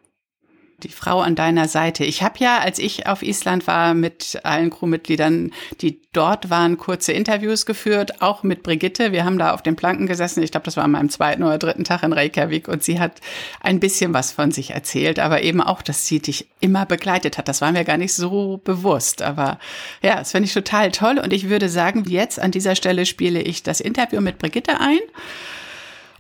die 0.82 0.88
Frau 0.88 1.20
an 1.20 1.34
deiner 1.34 1.68
Seite. 1.68 2.04
Ich 2.04 2.22
habe 2.22 2.38
ja, 2.38 2.58
als 2.58 2.78
ich 2.78 3.06
auf 3.06 3.22
Island 3.22 3.66
war, 3.66 3.94
mit 3.94 4.40
allen 4.42 4.70
Crewmitgliedern, 4.70 5.52
die 5.80 6.00
dort 6.12 6.50
waren, 6.50 6.76
kurze 6.76 7.12
Interviews 7.12 7.64
geführt, 7.66 8.20
auch 8.20 8.42
mit 8.42 8.62
Brigitte. 8.62 9.12
Wir 9.12 9.24
haben 9.24 9.38
da 9.38 9.54
auf 9.54 9.62
den 9.62 9.76
Planken 9.76 10.06
gesessen. 10.06 10.42
Ich 10.42 10.50
glaube, 10.50 10.64
das 10.64 10.76
war 10.76 10.84
an 10.84 10.90
meinem 10.90 11.08
zweiten 11.08 11.42
oder 11.42 11.58
dritten 11.58 11.84
Tag 11.84 12.02
in 12.02 12.12
Reykjavik 12.12 12.68
und 12.68 12.82
sie 12.82 13.00
hat 13.00 13.20
ein 13.60 13.80
bisschen 13.80 14.12
was 14.12 14.32
von 14.32 14.50
sich 14.50 14.72
erzählt, 14.72 15.18
aber 15.18 15.42
eben 15.42 15.60
auch, 15.60 15.82
dass 15.82 16.06
sie 16.06 16.20
dich 16.20 16.46
immer 16.60 16.84
begleitet 16.84 17.38
hat. 17.38 17.48
Das 17.48 17.60
war 17.60 17.72
mir 17.72 17.84
gar 17.84 17.96
nicht 17.96 18.14
so 18.14 18.60
bewusst, 18.62 19.22
aber 19.22 19.58
ja, 20.02 20.16
das 20.16 20.32
finde 20.32 20.46
ich 20.46 20.54
total 20.54 20.90
toll 20.92 21.18
und 21.18 21.32
ich 21.32 21.48
würde 21.48 21.68
sagen, 21.68 22.04
jetzt 22.06 22.38
an 22.38 22.50
dieser 22.50 22.76
Stelle 22.76 23.06
spiele 23.06 23.40
ich 23.40 23.62
das 23.62 23.80
Interview 23.80 24.20
mit 24.20 24.38
Brigitte 24.38 24.80
ein. 24.80 25.00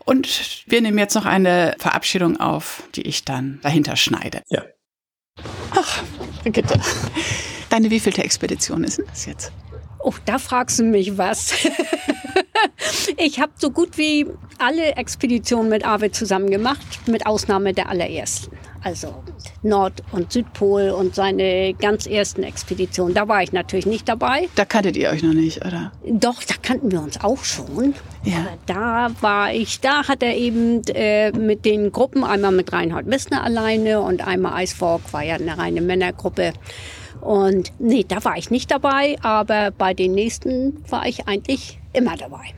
Und 0.04 0.64
wir 0.66 0.80
nehmen 0.80 0.98
jetzt 0.98 1.14
noch 1.14 1.26
eine 1.26 1.74
Verabschiedung 1.78 2.38
auf, 2.38 2.82
die 2.94 3.02
ich 3.02 3.24
dann 3.24 3.60
dahinter 3.62 3.96
schneide. 3.96 4.42
Ja. 4.48 4.64
Ach, 5.74 6.02
Brigitte. 6.42 6.80
Deine 7.70 7.90
wievielte 7.90 8.22
Expedition 8.22 8.84
ist 8.84 8.98
denn 8.98 9.06
das 9.06 9.26
jetzt? 9.26 9.52
Oh, 10.00 10.12
da 10.24 10.38
fragst 10.38 10.80
du 10.80 10.84
mich 10.84 11.16
was. 11.16 11.54
ich 13.16 13.40
habe 13.40 13.52
so 13.56 13.70
gut 13.70 13.96
wie 13.96 14.26
alle 14.58 14.96
Expeditionen 14.96 15.70
mit 15.70 15.84
Arvid 15.84 16.14
zusammen 16.14 16.50
gemacht, 16.50 16.84
mit 17.06 17.26
Ausnahme 17.26 17.72
der 17.72 17.88
allerersten. 17.88 18.56
Also 18.82 19.14
Nord- 19.62 20.02
und 20.10 20.32
Südpol 20.32 20.90
und 20.90 21.14
seine 21.14 21.74
ganz 21.74 22.06
ersten 22.06 22.42
Expeditionen. 22.42 23.14
Da 23.14 23.28
war 23.28 23.42
ich 23.42 23.52
natürlich 23.52 23.86
nicht 23.86 24.08
dabei. 24.08 24.48
Da 24.54 24.64
kanntet 24.64 24.96
ihr 24.96 25.10
euch 25.10 25.22
noch 25.22 25.34
nicht, 25.34 25.64
oder? 25.64 25.92
Doch, 26.04 26.42
da 26.42 26.54
kannten 26.60 26.90
wir 26.90 27.00
uns 27.00 27.22
auch 27.22 27.44
schon. 27.44 27.94
Ja. 28.24 28.38
Aber 28.38 28.58
da 28.66 29.10
war 29.20 29.52
ich, 29.52 29.80
da 29.80 30.08
hat 30.08 30.22
er 30.22 30.36
eben 30.36 30.82
äh, 30.88 31.30
mit 31.32 31.64
den 31.64 31.92
Gruppen, 31.92 32.24
einmal 32.24 32.52
mit 32.52 32.72
Reinhard 32.72 33.06
Wissner 33.06 33.44
alleine 33.44 34.00
und 34.00 34.26
einmal 34.26 34.54
Eiswalk, 34.54 35.12
war 35.12 35.22
ja 35.22 35.36
eine 35.36 35.56
reine 35.56 35.80
Männergruppe. 35.80 36.52
Und 37.20 37.72
nee, 37.78 38.04
da 38.06 38.24
war 38.24 38.36
ich 38.36 38.50
nicht 38.50 38.70
dabei, 38.70 39.16
aber 39.22 39.70
bei 39.70 39.94
den 39.94 40.12
nächsten 40.12 40.82
war 40.90 41.06
ich 41.06 41.28
eigentlich 41.28 41.78
immer 41.92 42.16
dabei. 42.16 42.52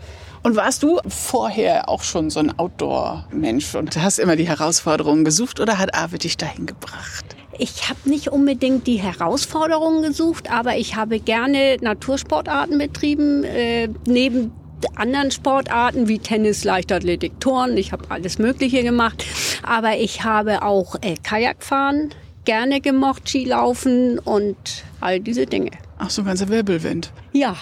Und 0.45 0.57
warst 0.57 0.83
du 0.83 1.01
vorher 1.09 1.89
auch 1.89 2.03
schon 2.03 2.29
so 2.29 2.39
ein 2.39 2.59
Outdoor-Mensch 2.59 3.75
und 3.75 3.97
hast 3.97 4.19
immer 4.19 4.37
die 4.37 4.47
Herausforderungen 4.47 5.25
gesucht 5.25 5.59
oder 5.59 5.79
hat 5.79 5.95
Arvid 5.95 6.25
dich 6.25 6.37
dahin 6.37 6.67
gebracht? 6.67 7.25
Ich 7.59 7.89
habe 7.89 8.01
nicht 8.05 8.29
unbedingt 8.29 8.87
die 8.87 8.97
Herausforderungen 8.97 10.03
gesucht, 10.03 10.51
aber 10.51 10.77
ich 10.77 10.97
habe 10.97 11.19
gerne 11.19 11.79
Natursportarten 11.81 12.77
betrieben, 12.77 13.43
äh, 13.45 13.89
neben 14.07 14.53
anderen 14.97 15.31
Sportarten 15.31 16.09
wie 16.09 16.19
Tennis, 16.19 16.63
Leichtathletik, 16.63 17.41
Turnen. 17.41 17.79
Ich 17.79 17.93
habe 17.93 18.05
alles 18.11 18.39
Mögliche 18.39 18.83
gemacht. 18.83 19.25
Aber 19.63 19.97
ich 19.97 20.25
habe 20.25 20.61
auch 20.61 20.97
äh, 21.01 21.15
Kajakfahren 21.23 22.11
gerne 22.45 22.83
gemocht, 22.83 23.31
Skilaufen 23.31 24.19
und 24.19 24.57
all 25.01 25.21
diese 25.21 25.47
Dinge. 25.47 25.71
Ach 25.99 26.11
so, 26.11 26.25
ganzer 26.25 26.49
Wirbelwind. 26.49 27.13
Ja. 27.33 27.57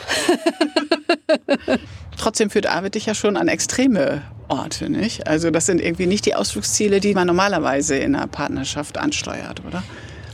Trotzdem 2.18 2.50
führt 2.50 2.66
Arvid 2.66 2.94
dich 2.94 3.06
ja 3.06 3.14
schon 3.14 3.36
an 3.36 3.48
extreme 3.48 4.22
Orte, 4.48 4.90
nicht? 4.90 5.26
Also 5.26 5.50
das 5.50 5.66
sind 5.66 5.80
irgendwie 5.80 6.06
nicht 6.06 6.26
die 6.26 6.34
Ausflugsziele, 6.34 7.00
die 7.00 7.14
man 7.14 7.26
normalerweise 7.26 7.96
in 7.96 8.14
einer 8.14 8.26
Partnerschaft 8.26 8.98
ansteuert, 8.98 9.62
oder? 9.66 9.82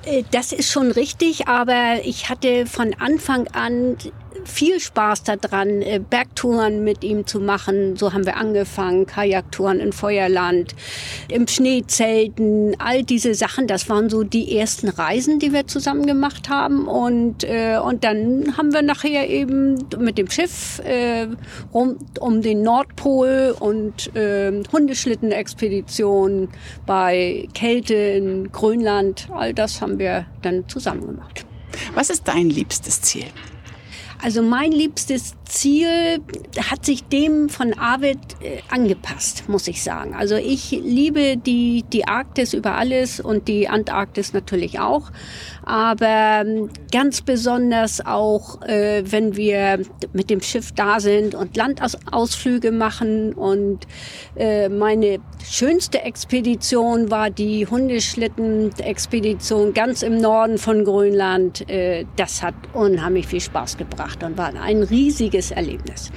Äh, 0.05 0.25
das 0.31 0.53
ist 0.53 0.71
schon 0.71 0.91
richtig, 0.91 1.49
aber 1.49 2.01
ich 2.05 2.29
hatte 2.29 2.67
von 2.67 2.95
Anfang 2.99 3.47
an 3.49 3.97
viel 4.49 4.81
Spaß 4.81 5.25
daran, 5.25 5.83
äh, 5.83 6.01
Bergtouren 6.01 6.83
mit 6.83 7.05
ihm 7.05 7.27
zu 7.27 7.41
machen. 7.41 7.97
So 7.97 8.13
haben 8.13 8.27
wir 8.27 8.37
angefangen, 8.37 9.07
Kajaktouren 9.07 9.81
in 9.81 9.93
Feuerland, 9.93 10.75
im 11.29 11.47
Schneezelten, 11.47 12.77
all 12.79 13.03
diese 13.03 13.35
Sachen. 13.35 13.67
Das 13.67 13.89
waren 13.89 14.11
so 14.11 14.25
die 14.25 14.57
ersten 14.57 14.89
Reisen, 14.89 15.39
die 15.39 15.53
wir 15.53 15.67
zusammen 15.67 16.07
gemacht 16.07 16.49
haben. 16.49 16.89
Und, 16.89 17.45
äh, 17.45 17.79
und 17.79 18.05
dann 18.05 18.57
haben 18.57 18.73
wir 18.73 18.83
nachher 18.83 19.29
eben 19.29 19.79
mit 19.99 20.19
dem 20.19 20.31
Schiff 20.31 20.81
äh, 20.85 21.29
rund 21.73 22.19
um 22.19 22.43
den 22.43 22.63
Nordpol 22.63 23.55
und 23.59 24.15
äh, 24.17 24.63
Hundeschlitten-Expeditionen 24.73 26.49
bei 26.87 27.49
Kälte 27.55 27.95
in 27.95 28.51
Grönland, 28.53 29.29
all 29.33 29.55
das 29.55 29.81
haben 29.81 29.99
wir 29.99 30.27
dann 30.43 30.69
zusammen 30.69 31.07
gemacht. 31.07 31.45
Was 31.95 32.11
ist 32.11 32.27
dein 32.27 32.51
liebstes 32.51 33.03
Ziel? 33.03 33.27
Also 34.21 34.43
mein 34.43 34.73
liebstes 34.73 35.35
Ziel 35.49 36.21
hat 36.71 36.85
sich 36.85 37.05
dem 37.05 37.49
von 37.49 37.79
Arvid 37.79 38.19
äh, 38.41 38.59
angepasst, 38.69 39.49
muss 39.49 39.69
ich 39.69 39.83
sagen. 39.83 40.15
Also 40.15 40.37
ich 40.37 40.71
liebe 40.71 41.37
die, 41.37 41.85
die 41.93 42.07
Arktis 42.07 42.55
über 42.55 42.75
alles 42.75 43.21
und 43.21 43.49
die 43.49 43.69
Antarktis 43.69 44.33
natürlich 44.33 44.79
auch 44.79 45.11
aber 45.69 46.45
ähm, 46.47 46.71
ganz 46.91 47.21
besonders 47.21 48.05
auch, 48.05 48.61
äh, 48.63 49.05
wenn 49.05 49.37
wir 49.37 49.85
mit 50.15 50.31
dem 50.31 50.41
Schiff 50.41 50.73
da 50.73 50.99
sind 50.99 51.35
und 51.35 51.59
Landausflüge 51.59 52.73
machen. 52.73 53.35
Und 53.35 53.87
äh, 54.35 54.71
meine 54.71 55.19
schönste 55.45 56.01
Expedition 56.01 57.11
war 57.11 57.29
die 57.29 57.67
Hundeschlitten-Expedition 57.67 59.75
ganz 59.75 60.01
im 60.01 60.19
Norden 60.19 60.57
von 60.57 60.85
Grönland. 60.85 61.67
Das 62.17 62.43
hat 62.43 62.55
unheimlich 62.73 63.27
viel 63.27 63.41
Spaß 63.41 63.77
gebracht 63.77 64.23
und 64.23 64.39
war 64.39 64.55
ein 64.55 64.83
riesiges 64.83 65.38
Erlebnis. 65.51 66.11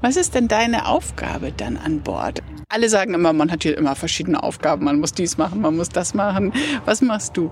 Was 0.00 0.16
ist 0.16 0.34
denn 0.34 0.48
deine 0.48 0.86
Aufgabe 0.86 1.52
dann 1.52 1.76
an 1.76 2.00
Bord? 2.00 2.42
Alle 2.68 2.88
sagen 2.88 3.14
immer, 3.14 3.32
man 3.32 3.50
hat 3.50 3.62
hier 3.62 3.76
immer 3.76 3.94
verschiedene 3.94 4.42
Aufgaben. 4.42 4.84
Man 4.84 5.00
muss 5.00 5.12
dies 5.12 5.38
machen, 5.38 5.60
man 5.60 5.76
muss 5.76 5.88
das 5.88 6.14
machen. 6.14 6.52
Was 6.84 7.00
machst 7.00 7.36
du? 7.36 7.50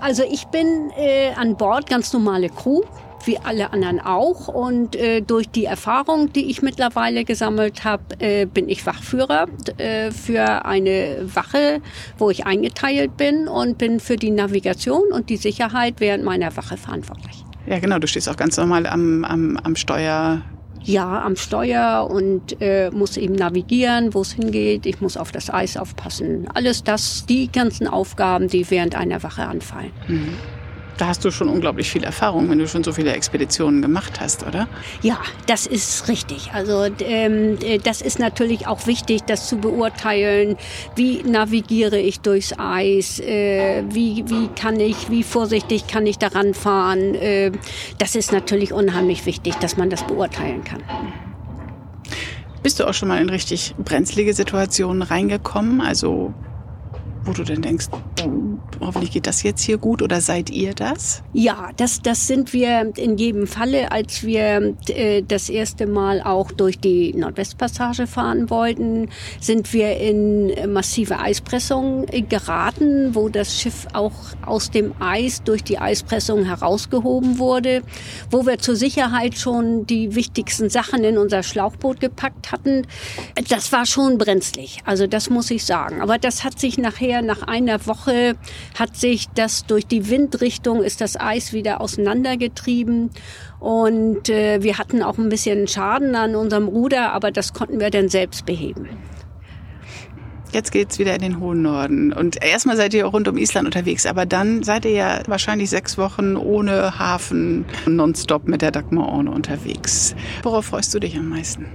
Also 0.00 0.22
ich 0.22 0.44
bin 0.46 0.90
äh, 0.96 1.32
an 1.34 1.56
Bord 1.56 1.88
ganz 1.88 2.12
normale 2.12 2.48
Crew 2.48 2.82
wie 3.24 3.38
alle 3.38 3.72
anderen 3.72 4.00
auch. 4.00 4.48
Und 4.48 4.96
äh, 4.96 5.20
durch 5.20 5.48
die 5.48 5.64
Erfahrung, 5.64 6.32
die 6.32 6.50
ich 6.50 6.62
mittlerweile 6.62 7.24
gesammelt 7.24 7.84
habe, 7.84 8.02
äh, 8.20 8.46
bin 8.46 8.68
ich 8.68 8.86
Wachführer 8.86 9.46
äh, 9.76 10.10
für 10.10 10.64
eine 10.64 11.18
Wache, 11.34 11.80
wo 12.16 12.30
ich 12.30 12.46
eingeteilt 12.46 13.16
bin 13.16 13.48
und 13.48 13.78
bin 13.78 14.00
für 14.00 14.16
die 14.16 14.30
Navigation 14.30 15.12
und 15.12 15.30
die 15.30 15.36
Sicherheit 15.36 15.96
während 15.98 16.24
meiner 16.24 16.56
Wache 16.56 16.76
verantwortlich. 16.76 17.44
Ja, 17.68 17.78
genau. 17.78 17.98
Du 17.98 18.06
stehst 18.06 18.28
auch 18.28 18.36
ganz 18.36 18.56
normal 18.56 18.86
am, 18.86 19.24
am, 19.24 19.56
am 19.58 19.76
Steuer 19.76 20.42
ja, 20.84 21.22
am 21.22 21.36
Steuer 21.36 22.08
und 22.10 22.62
äh, 22.62 22.90
muss 22.90 23.16
eben 23.16 23.34
navigieren, 23.34 24.14
wo 24.14 24.22
es 24.22 24.32
hingeht. 24.32 24.86
Ich 24.86 25.00
muss 25.00 25.16
auf 25.16 25.32
das 25.32 25.52
Eis 25.52 25.76
aufpassen. 25.76 26.48
Alles 26.54 26.82
das, 26.84 27.26
die 27.26 27.50
ganzen 27.50 27.86
Aufgaben, 27.86 28.48
die 28.48 28.70
während 28.70 28.94
einer 28.94 29.22
Wache 29.22 29.42
anfallen. 29.42 29.90
Mhm. 30.06 30.36
Da 30.98 31.06
hast 31.06 31.24
du 31.24 31.30
schon 31.30 31.48
unglaublich 31.48 31.88
viel 31.88 32.02
Erfahrung, 32.02 32.50
wenn 32.50 32.58
du 32.58 32.66
schon 32.66 32.82
so 32.82 32.92
viele 32.92 33.12
Expeditionen 33.12 33.82
gemacht 33.82 34.20
hast, 34.20 34.44
oder? 34.44 34.66
Ja, 35.00 35.18
das 35.46 35.64
ist 35.66 36.08
richtig. 36.08 36.50
Also 36.52 36.86
ähm, 37.00 37.56
äh, 37.62 37.78
das 37.78 38.02
ist 38.02 38.18
natürlich 38.18 38.66
auch 38.66 38.86
wichtig, 38.88 39.22
das 39.22 39.48
zu 39.48 39.58
beurteilen. 39.58 40.56
Wie 40.96 41.22
navigiere 41.22 42.00
ich 42.00 42.18
durchs 42.18 42.52
Eis? 42.58 43.20
Äh, 43.20 43.84
wie, 43.88 44.24
wie 44.26 44.48
kann 44.48 44.80
ich, 44.80 45.08
wie 45.08 45.22
vorsichtig 45.22 45.86
kann 45.86 46.04
ich 46.04 46.18
daran 46.18 46.52
fahren? 46.52 47.14
Äh, 47.14 47.52
das 47.98 48.16
ist 48.16 48.32
natürlich 48.32 48.72
unheimlich 48.72 49.24
wichtig, 49.24 49.54
dass 49.54 49.76
man 49.76 49.90
das 49.90 50.04
beurteilen 50.04 50.64
kann. 50.64 50.82
Bist 52.64 52.80
du 52.80 52.88
auch 52.88 52.94
schon 52.94 53.06
mal 53.06 53.22
in 53.22 53.30
richtig 53.30 53.76
brenzlige 53.78 54.34
Situationen 54.34 55.02
reingekommen? 55.02 55.80
Also 55.80 56.34
wo 57.28 57.32
du 57.34 57.44
denn 57.44 57.60
denkst, 57.60 57.88
oh, 57.92 58.30
hoffentlich 58.80 59.12
geht 59.12 59.26
das 59.26 59.42
jetzt 59.42 59.60
hier 59.60 59.76
gut 59.76 60.00
oder 60.00 60.22
seid 60.22 60.48
ihr 60.48 60.72
das? 60.72 61.22
Ja, 61.34 61.70
das, 61.76 62.00
das 62.00 62.26
sind 62.26 62.54
wir 62.54 62.92
in 62.96 63.18
jedem 63.18 63.46
Falle, 63.46 63.92
als 63.92 64.24
wir 64.24 64.74
äh, 64.88 65.22
das 65.22 65.50
erste 65.50 65.86
Mal 65.86 66.22
auch 66.22 66.50
durch 66.50 66.78
die 66.80 67.12
Nordwestpassage 67.12 68.06
fahren 68.06 68.48
wollten, 68.48 69.10
sind 69.40 69.74
wir 69.74 69.98
in 69.98 70.72
massive 70.72 71.18
Eispressung 71.18 72.06
geraten, 72.28 73.14
wo 73.14 73.28
das 73.28 73.60
Schiff 73.60 73.86
auch 73.92 74.14
aus 74.46 74.70
dem 74.70 74.94
Eis 74.98 75.42
durch 75.42 75.62
die 75.62 75.78
Eispressung 75.78 76.46
herausgehoben 76.46 77.38
wurde, 77.38 77.82
wo 78.30 78.46
wir 78.46 78.58
zur 78.58 78.74
Sicherheit 78.74 79.36
schon 79.36 79.86
die 79.86 80.14
wichtigsten 80.14 80.70
Sachen 80.70 81.04
in 81.04 81.18
unser 81.18 81.42
Schlauchboot 81.42 82.00
gepackt 82.00 82.52
hatten. 82.52 82.86
Das 83.50 83.70
war 83.70 83.84
schon 83.84 84.16
brenzlig, 84.16 84.78
also 84.86 85.06
das 85.06 85.28
muss 85.28 85.50
ich 85.50 85.66
sagen. 85.66 86.00
Aber 86.00 86.16
das 86.16 86.42
hat 86.42 86.58
sich 86.58 86.78
nachher 86.78 87.17
ungefähr 87.18 87.22
nach 87.22 87.46
einer 87.46 87.86
Woche 87.86 88.36
hat 88.78 88.96
sich 88.96 89.28
das 89.34 89.66
durch 89.66 89.86
die 89.86 90.08
Windrichtung 90.10 90.82
ist 90.82 91.00
das 91.00 91.18
Eis 91.18 91.52
wieder 91.52 91.80
auseinandergetrieben 91.80 93.10
und 93.60 94.28
äh, 94.28 94.62
wir 94.62 94.78
hatten 94.78 95.02
auch 95.02 95.18
ein 95.18 95.28
bisschen 95.28 95.68
Schaden 95.68 96.14
an 96.14 96.34
unserem 96.34 96.68
Ruder, 96.68 97.12
aber 97.12 97.30
das 97.30 97.52
konnten 97.52 97.80
wir 97.80 97.90
dann 97.90 98.08
selbst 98.08 98.46
beheben. 98.46 98.88
Jetzt 100.50 100.72
geht's 100.72 100.98
wieder 100.98 101.14
in 101.14 101.20
den 101.20 101.40
hohen 101.40 101.60
Norden. 101.60 102.10
Und 102.10 102.42
erstmal 102.42 102.78
seid 102.78 102.94
ihr 102.94 103.04
rund 103.04 103.28
um 103.28 103.36
Island 103.36 103.66
unterwegs, 103.66 104.06
aber 104.06 104.24
dann 104.24 104.62
seid 104.62 104.86
ihr 104.86 104.92
ja 104.92 105.20
wahrscheinlich 105.26 105.68
sechs 105.68 105.98
Wochen 105.98 106.36
ohne 106.36 106.98
Hafen 106.98 107.66
nonstop 107.86 108.48
mit 108.48 108.62
der 108.62 108.70
Dagmar 108.70 109.08
Orne 109.10 109.30
unterwegs. 109.30 110.14
Worauf 110.42 110.66
freust 110.66 110.94
du 110.94 111.00
dich 111.00 111.18
am 111.18 111.28
meisten? 111.28 111.66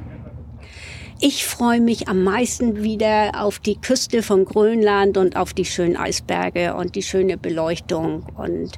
Ich 1.25 1.45
freue 1.45 1.79
mich 1.79 2.09
am 2.09 2.21
meisten 2.25 2.83
wieder 2.83 3.41
auf 3.41 3.57
die 3.57 3.77
Küste 3.77 4.23
von 4.23 4.43
Grönland 4.43 5.15
und 5.15 5.37
auf 5.37 5.53
die 5.53 5.63
schönen 5.63 5.95
Eisberge 5.95 6.75
und 6.75 6.95
die 6.95 7.01
schöne 7.01 7.37
Beleuchtung 7.37 8.25
und 8.35 8.71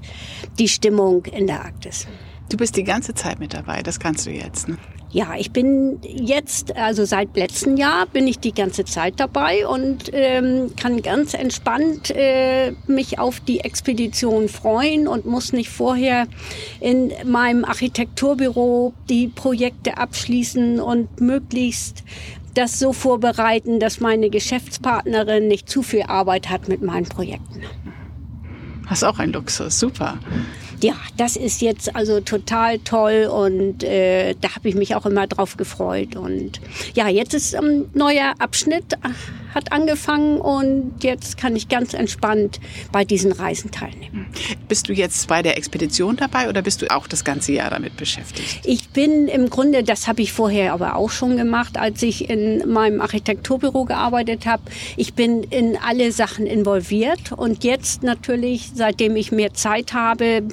die 0.59 0.67
Stimmung 0.67 1.25
in 1.25 1.47
der 1.47 1.61
Arktis. 1.61 2.05
Du 2.49 2.57
bist 2.57 2.75
die 2.75 2.83
ganze 2.83 3.13
Zeit 3.13 3.39
mit 3.39 3.53
dabei, 3.53 3.81
das 3.81 3.99
kannst 3.99 4.25
du 4.27 4.31
jetzt. 4.31 4.67
Ne? 4.67 4.77
Ja, 5.15 5.33
ich 5.37 5.51
bin 5.51 5.99
jetzt, 6.03 6.75
also 6.75 7.05
seit 7.05 7.35
letztem 7.37 7.77
Jahr 7.77 8.05
bin 8.05 8.27
ich 8.27 8.39
die 8.39 8.53
ganze 8.53 8.83
Zeit 8.83 9.13
dabei 9.17 9.65
und 9.65 10.11
ähm, 10.11 10.71
kann 10.75 11.01
ganz 11.01 11.33
entspannt 11.33 12.11
äh, 12.11 12.73
mich 12.85 13.17
auf 13.17 13.39
die 13.39 13.61
Expedition 13.61 14.49
freuen 14.49 15.07
und 15.07 15.25
muss 15.25 15.53
nicht 15.53 15.69
vorher 15.69 16.27
in 16.81 17.13
meinem 17.25 17.65
Architekturbüro 17.65 18.93
die 19.09 19.29
Projekte 19.29 19.97
abschließen 19.97 20.79
und 20.79 21.21
möglichst 21.21 22.03
das 22.53 22.77
so 22.77 22.93
vorbereiten, 22.93 23.79
dass 23.79 23.99
meine 23.99 24.29
Geschäftspartnerin 24.29 25.47
nicht 25.47 25.69
zu 25.69 25.81
viel 25.81 26.03
Arbeit 26.03 26.49
hat 26.49 26.67
mit 26.67 26.81
meinen 26.81 27.05
Projekten. 27.05 27.61
Das 28.89 28.99
ist 28.99 29.03
auch 29.03 29.19
ein 29.19 29.31
Luxus, 29.31 29.79
super. 29.79 30.19
Ja, 30.81 30.95
das 31.17 31.35
ist 31.35 31.61
jetzt 31.61 31.95
also 31.95 32.19
total 32.19 32.79
toll 32.79 33.29
und 33.31 33.83
äh, 33.83 34.35
da 34.39 34.55
habe 34.55 34.69
ich 34.69 34.75
mich 34.75 34.95
auch 34.95 35.05
immer 35.05 35.27
drauf 35.27 35.57
gefreut. 35.57 36.15
Und 36.15 36.59
ja, 36.93 37.07
jetzt 37.07 37.33
ist 37.33 37.55
ein 37.55 37.89
neuer 37.93 38.33
Abschnitt, 38.39 38.97
hat 39.55 39.71
angefangen 39.71 40.37
und 40.37 41.01
jetzt 41.01 41.37
kann 41.37 41.55
ich 41.55 41.69
ganz 41.69 41.93
entspannt 41.93 42.59
bei 42.91 43.05
diesen 43.05 43.31
Reisen 43.31 43.71
teilnehmen. 43.71 44.27
Bist 44.67 44.89
du 44.89 44.93
jetzt 44.93 45.27
bei 45.29 45.41
der 45.41 45.57
Expedition 45.57 46.17
dabei 46.17 46.49
oder 46.49 46.61
bist 46.61 46.81
du 46.81 46.93
auch 46.93 47.07
das 47.07 47.23
ganze 47.23 47.53
Jahr 47.53 47.69
damit 47.69 47.95
beschäftigt? 47.95 48.59
Ich 48.65 48.89
bin 48.89 49.27
im 49.29 49.49
Grunde, 49.49 49.83
das 49.83 50.07
habe 50.07 50.21
ich 50.21 50.33
vorher 50.33 50.73
aber 50.73 50.95
auch 50.95 51.09
schon 51.09 51.37
gemacht, 51.37 51.77
als 51.77 52.03
ich 52.03 52.29
in 52.29 52.69
meinem 52.69 52.99
Architekturbüro 52.99 53.85
gearbeitet 53.85 54.45
habe. 54.45 54.63
Ich 54.97 55.13
bin 55.13 55.43
in 55.43 55.77
alle 55.77 56.11
Sachen 56.11 56.45
involviert 56.45 57.31
und 57.31 57.63
jetzt 57.63 58.03
natürlich, 58.03 58.71
seitdem 58.75 59.15
ich 59.15 59.31
mehr 59.31 59.53
Zeit 59.53 59.93
habe, 59.93 60.43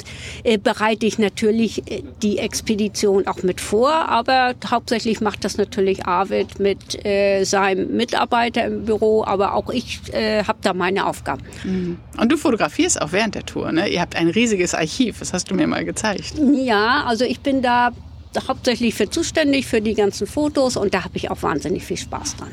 äh, 0.44 0.58
bereite 0.58 1.06
ich 1.06 1.18
natürlich 1.18 1.90
äh, 1.90 2.04
die 2.22 2.38
Expedition 2.38 3.26
auch 3.26 3.42
mit 3.42 3.60
vor, 3.60 3.90
aber 3.90 4.54
hauptsächlich 4.70 5.20
macht 5.20 5.44
das 5.44 5.56
natürlich 5.56 6.06
Arvid 6.06 6.60
mit 6.60 7.04
äh, 7.04 7.42
seinem 7.42 7.96
Mitarbeiter 7.96 8.64
im 8.64 8.84
Büro, 8.84 8.91
aber 9.24 9.54
auch 9.54 9.70
ich 9.70 10.00
äh, 10.12 10.44
habe 10.44 10.58
da 10.62 10.74
meine 10.74 11.06
Aufgaben. 11.06 11.42
Mhm. 11.64 11.98
Und 12.18 12.32
du 12.32 12.36
fotografierst 12.36 13.00
auch 13.00 13.12
während 13.12 13.34
der 13.34 13.44
Tour, 13.44 13.72
ne? 13.72 13.88
Ihr 13.88 14.00
habt 14.00 14.16
ein 14.16 14.28
riesiges 14.28 14.74
Archiv, 14.74 15.18
das 15.18 15.32
hast 15.32 15.50
du 15.50 15.54
mir 15.54 15.66
mal 15.66 15.84
gezeigt. 15.84 16.34
Ja, 16.54 17.04
also 17.04 17.24
ich 17.24 17.40
bin 17.40 17.62
da 17.62 17.92
hauptsächlich 18.48 18.94
für 18.94 19.10
zuständig, 19.10 19.66
für 19.66 19.80
die 19.80 19.94
ganzen 19.94 20.26
Fotos 20.26 20.76
und 20.76 20.94
da 20.94 21.04
habe 21.04 21.16
ich 21.16 21.30
auch 21.30 21.42
wahnsinnig 21.42 21.84
viel 21.84 21.96
Spaß 21.96 22.36
dran. 22.36 22.50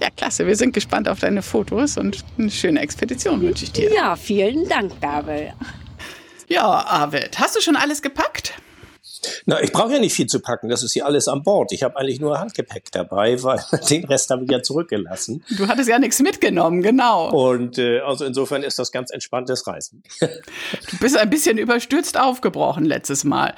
Ja, 0.00 0.08
klasse. 0.16 0.46
Wir 0.46 0.56
sind 0.56 0.72
gespannt 0.72 1.08
auf 1.08 1.20
deine 1.20 1.42
Fotos 1.42 1.98
und 1.98 2.24
eine 2.38 2.50
schöne 2.50 2.80
Expedition 2.80 3.42
wünsche 3.42 3.64
ich 3.64 3.72
dir. 3.72 3.92
Ja, 3.94 4.16
vielen 4.16 4.66
Dank, 4.68 4.98
Bärbel. 4.98 5.52
Ja, 6.48 6.64
Arvid, 6.64 7.38
hast 7.38 7.54
du 7.54 7.60
schon 7.60 7.76
alles 7.76 8.00
gepackt? 8.00 8.54
Na, 9.46 9.62
ich 9.62 9.72
brauche 9.72 9.92
ja 9.92 9.98
nicht 9.98 10.14
viel 10.14 10.26
zu 10.26 10.40
packen. 10.40 10.68
Das 10.68 10.82
ist 10.82 10.92
hier 10.92 11.06
alles 11.06 11.28
an 11.28 11.42
Bord. 11.42 11.72
Ich 11.72 11.82
habe 11.82 11.96
eigentlich 11.96 12.20
nur 12.20 12.38
Handgepäck 12.38 12.90
dabei, 12.92 13.42
weil 13.42 13.60
den 13.88 14.04
Rest 14.04 14.30
habe 14.30 14.44
ich 14.44 14.50
ja 14.50 14.62
zurückgelassen. 14.62 15.44
Du 15.56 15.68
hattest 15.68 15.88
ja 15.88 15.98
nichts 15.98 16.20
mitgenommen, 16.20 16.82
genau. 16.82 17.30
Und 17.30 17.78
äh, 17.78 18.00
also 18.00 18.24
insofern 18.24 18.62
ist 18.62 18.78
das 18.78 18.92
ganz 18.92 19.10
entspanntes 19.10 19.66
Reisen. 19.66 20.02
du 20.20 20.98
bist 21.00 21.16
ein 21.16 21.30
bisschen 21.30 21.58
überstürzt 21.58 22.18
aufgebrochen 22.18 22.84
letztes 22.84 23.24
Mal. 23.24 23.54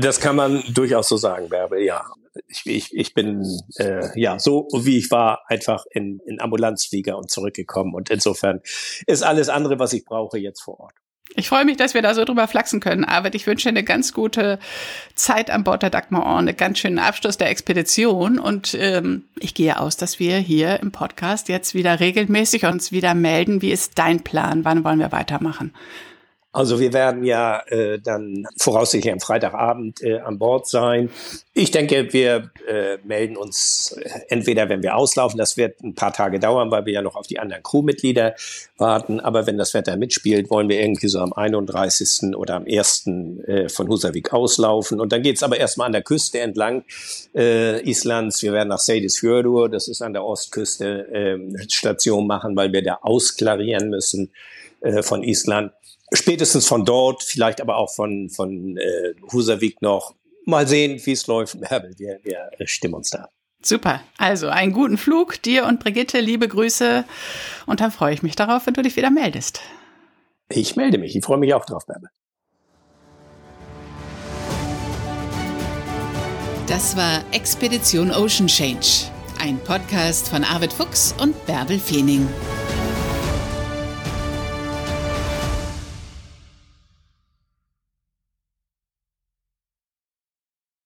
Das 0.00 0.20
kann 0.20 0.36
man 0.36 0.62
durchaus 0.72 1.08
so 1.08 1.16
sagen, 1.16 1.48
Bärbel, 1.48 1.82
ja. 1.82 2.04
Ich, 2.46 2.62
ich, 2.64 2.96
ich 2.96 3.12
bin 3.12 3.44
äh, 3.76 4.08
ja 4.18 4.38
so 4.38 4.68
wie 4.72 4.98
ich 4.98 5.10
war, 5.10 5.42
einfach 5.48 5.84
in, 5.90 6.20
in 6.26 6.40
Ambulanzflieger 6.40 7.18
und 7.18 7.28
zurückgekommen. 7.28 7.92
Und 7.92 8.08
insofern 8.08 8.60
ist 9.06 9.24
alles 9.24 9.48
andere, 9.48 9.80
was 9.80 9.92
ich 9.92 10.04
brauche, 10.04 10.38
jetzt 10.38 10.62
vor 10.62 10.78
Ort. 10.78 10.94
Ich 11.36 11.48
freue 11.48 11.64
mich, 11.64 11.76
dass 11.76 11.94
wir 11.94 12.02
da 12.02 12.12
so 12.12 12.24
drüber 12.24 12.48
flachsen 12.48 12.80
können, 12.80 13.04
Arvid. 13.04 13.36
Ich 13.36 13.46
wünsche 13.46 13.68
eine 13.68 13.84
ganz 13.84 14.12
gute 14.12 14.58
Zeit 15.14 15.48
an 15.48 15.62
Bord 15.62 15.82
der 15.82 15.90
Dagmar 15.90 16.26
Orn, 16.26 16.48
einen 16.48 16.56
ganz 16.56 16.80
schönen 16.80 16.98
Abschluss 16.98 17.38
der 17.38 17.50
Expedition. 17.50 18.40
Und 18.40 18.76
ähm, 18.78 19.24
ich 19.38 19.54
gehe 19.54 19.78
aus, 19.78 19.96
dass 19.96 20.18
wir 20.18 20.38
hier 20.38 20.80
im 20.80 20.90
Podcast 20.90 21.48
jetzt 21.48 21.72
wieder 21.72 22.00
regelmäßig 22.00 22.66
uns 22.66 22.90
wieder 22.90 23.14
melden. 23.14 23.62
Wie 23.62 23.70
ist 23.70 23.98
dein 23.98 24.24
Plan? 24.24 24.64
Wann 24.64 24.82
wollen 24.82 24.98
wir 24.98 25.12
weitermachen? 25.12 25.72
Also 26.52 26.80
wir 26.80 26.92
werden 26.92 27.22
ja 27.22 27.60
äh, 27.68 28.00
dann 28.00 28.44
voraussichtlich 28.58 29.12
am 29.12 29.20
Freitagabend 29.20 30.02
äh, 30.02 30.18
an 30.18 30.40
Bord 30.40 30.66
sein. 30.66 31.08
Ich 31.54 31.70
denke, 31.70 32.12
wir 32.12 32.50
äh, 32.66 32.98
melden 33.04 33.36
uns 33.36 33.92
äh, 33.92 34.08
entweder, 34.28 34.68
wenn 34.68 34.82
wir 34.82 34.96
auslaufen, 34.96 35.38
das 35.38 35.56
wird 35.56 35.80
ein 35.80 35.94
paar 35.94 36.12
Tage 36.12 36.40
dauern, 36.40 36.72
weil 36.72 36.86
wir 36.86 36.92
ja 36.92 37.02
noch 37.02 37.14
auf 37.14 37.28
die 37.28 37.38
anderen 37.38 37.62
Crewmitglieder 37.62 38.34
warten. 38.78 39.20
Aber 39.20 39.46
wenn 39.46 39.58
das 39.58 39.74
Wetter 39.74 39.96
mitspielt, 39.96 40.50
wollen 40.50 40.68
wir 40.68 40.80
irgendwie 40.80 41.06
so 41.06 41.20
am 41.20 41.32
31. 41.32 42.34
oder 42.34 42.56
am 42.56 42.64
1. 42.66 43.06
Äh, 43.46 43.68
von 43.68 43.86
Husavik 43.86 44.32
auslaufen. 44.32 44.98
Und 45.00 45.12
dann 45.12 45.22
geht's 45.22 45.44
aber 45.44 45.56
erstmal 45.56 45.86
an 45.86 45.92
der 45.92 46.02
Küste 46.02 46.40
entlang 46.40 46.82
äh, 47.32 47.80
Islands. 47.88 48.42
Wir 48.42 48.52
werden 48.52 48.70
nach 48.70 48.80
Seyðisfjörður, 48.80 49.68
das 49.68 49.86
ist 49.86 50.02
an 50.02 50.14
der 50.14 50.24
Ostküste, 50.24 51.06
äh, 51.12 51.68
Station 51.68 52.26
machen, 52.26 52.56
weil 52.56 52.72
wir 52.72 52.82
da 52.82 52.98
ausklarieren 53.02 53.88
müssen 53.88 54.32
äh, 54.80 55.02
von 55.02 55.22
Island 55.22 55.72
spätestens 56.12 56.66
von 56.66 56.84
dort, 56.84 57.22
vielleicht 57.22 57.60
aber 57.60 57.76
auch 57.76 57.92
von, 57.92 58.30
von 58.30 58.76
äh, 58.76 59.14
Husavik 59.32 59.82
noch. 59.82 60.14
Mal 60.46 60.66
sehen, 60.66 61.00
wie 61.04 61.12
es 61.12 61.26
läuft. 61.26 61.56
Herbel, 61.62 61.94
wir, 61.98 62.18
wir 62.22 62.66
stimmen 62.66 62.94
uns 62.94 63.10
da. 63.10 63.28
Super. 63.62 64.00
Also 64.16 64.48
einen 64.48 64.72
guten 64.72 64.96
Flug 64.96 65.42
dir 65.42 65.66
und 65.66 65.80
Brigitte, 65.80 66.20
liebe 66.20 66.48
Grüße. 66.48 67.04
Und 67.66 67.80
dann 67.80 67.90
freue 67.90 68.14
ich 68.14 68.22
mich 68.22 68.34
darauf, 68.34 68.66
wenn 68.66 68.74
du 68.74 68.82
dich 68.82 68.96
wieder 68.96 69.10
meldest. 69.10 69.60
Ich 70.48 70.76
melde 70.76 70.98
mich. 70.98 71.14
Ich 71.14 71.24
freue 71.24 71.38
mich 71.38 71.52
auch 71.54 71.64
drauf, 71.64 71.86
Bärbel. 71.86 72.08
Das 76.66 76.96
war 76.96 77.24
Expedition 77.32 78.12
Ocean 78.12 78.46
Change, 78.46 79.10
ein 79.40 79.58
Podcast 79.58 80.28
von 80.28 80.44
Arvid 80.44 80.72
Fuchs 80.72 81.14
und 81.20 81.34
Bärbel 81.44 81.80
Feening. 81.80 82.28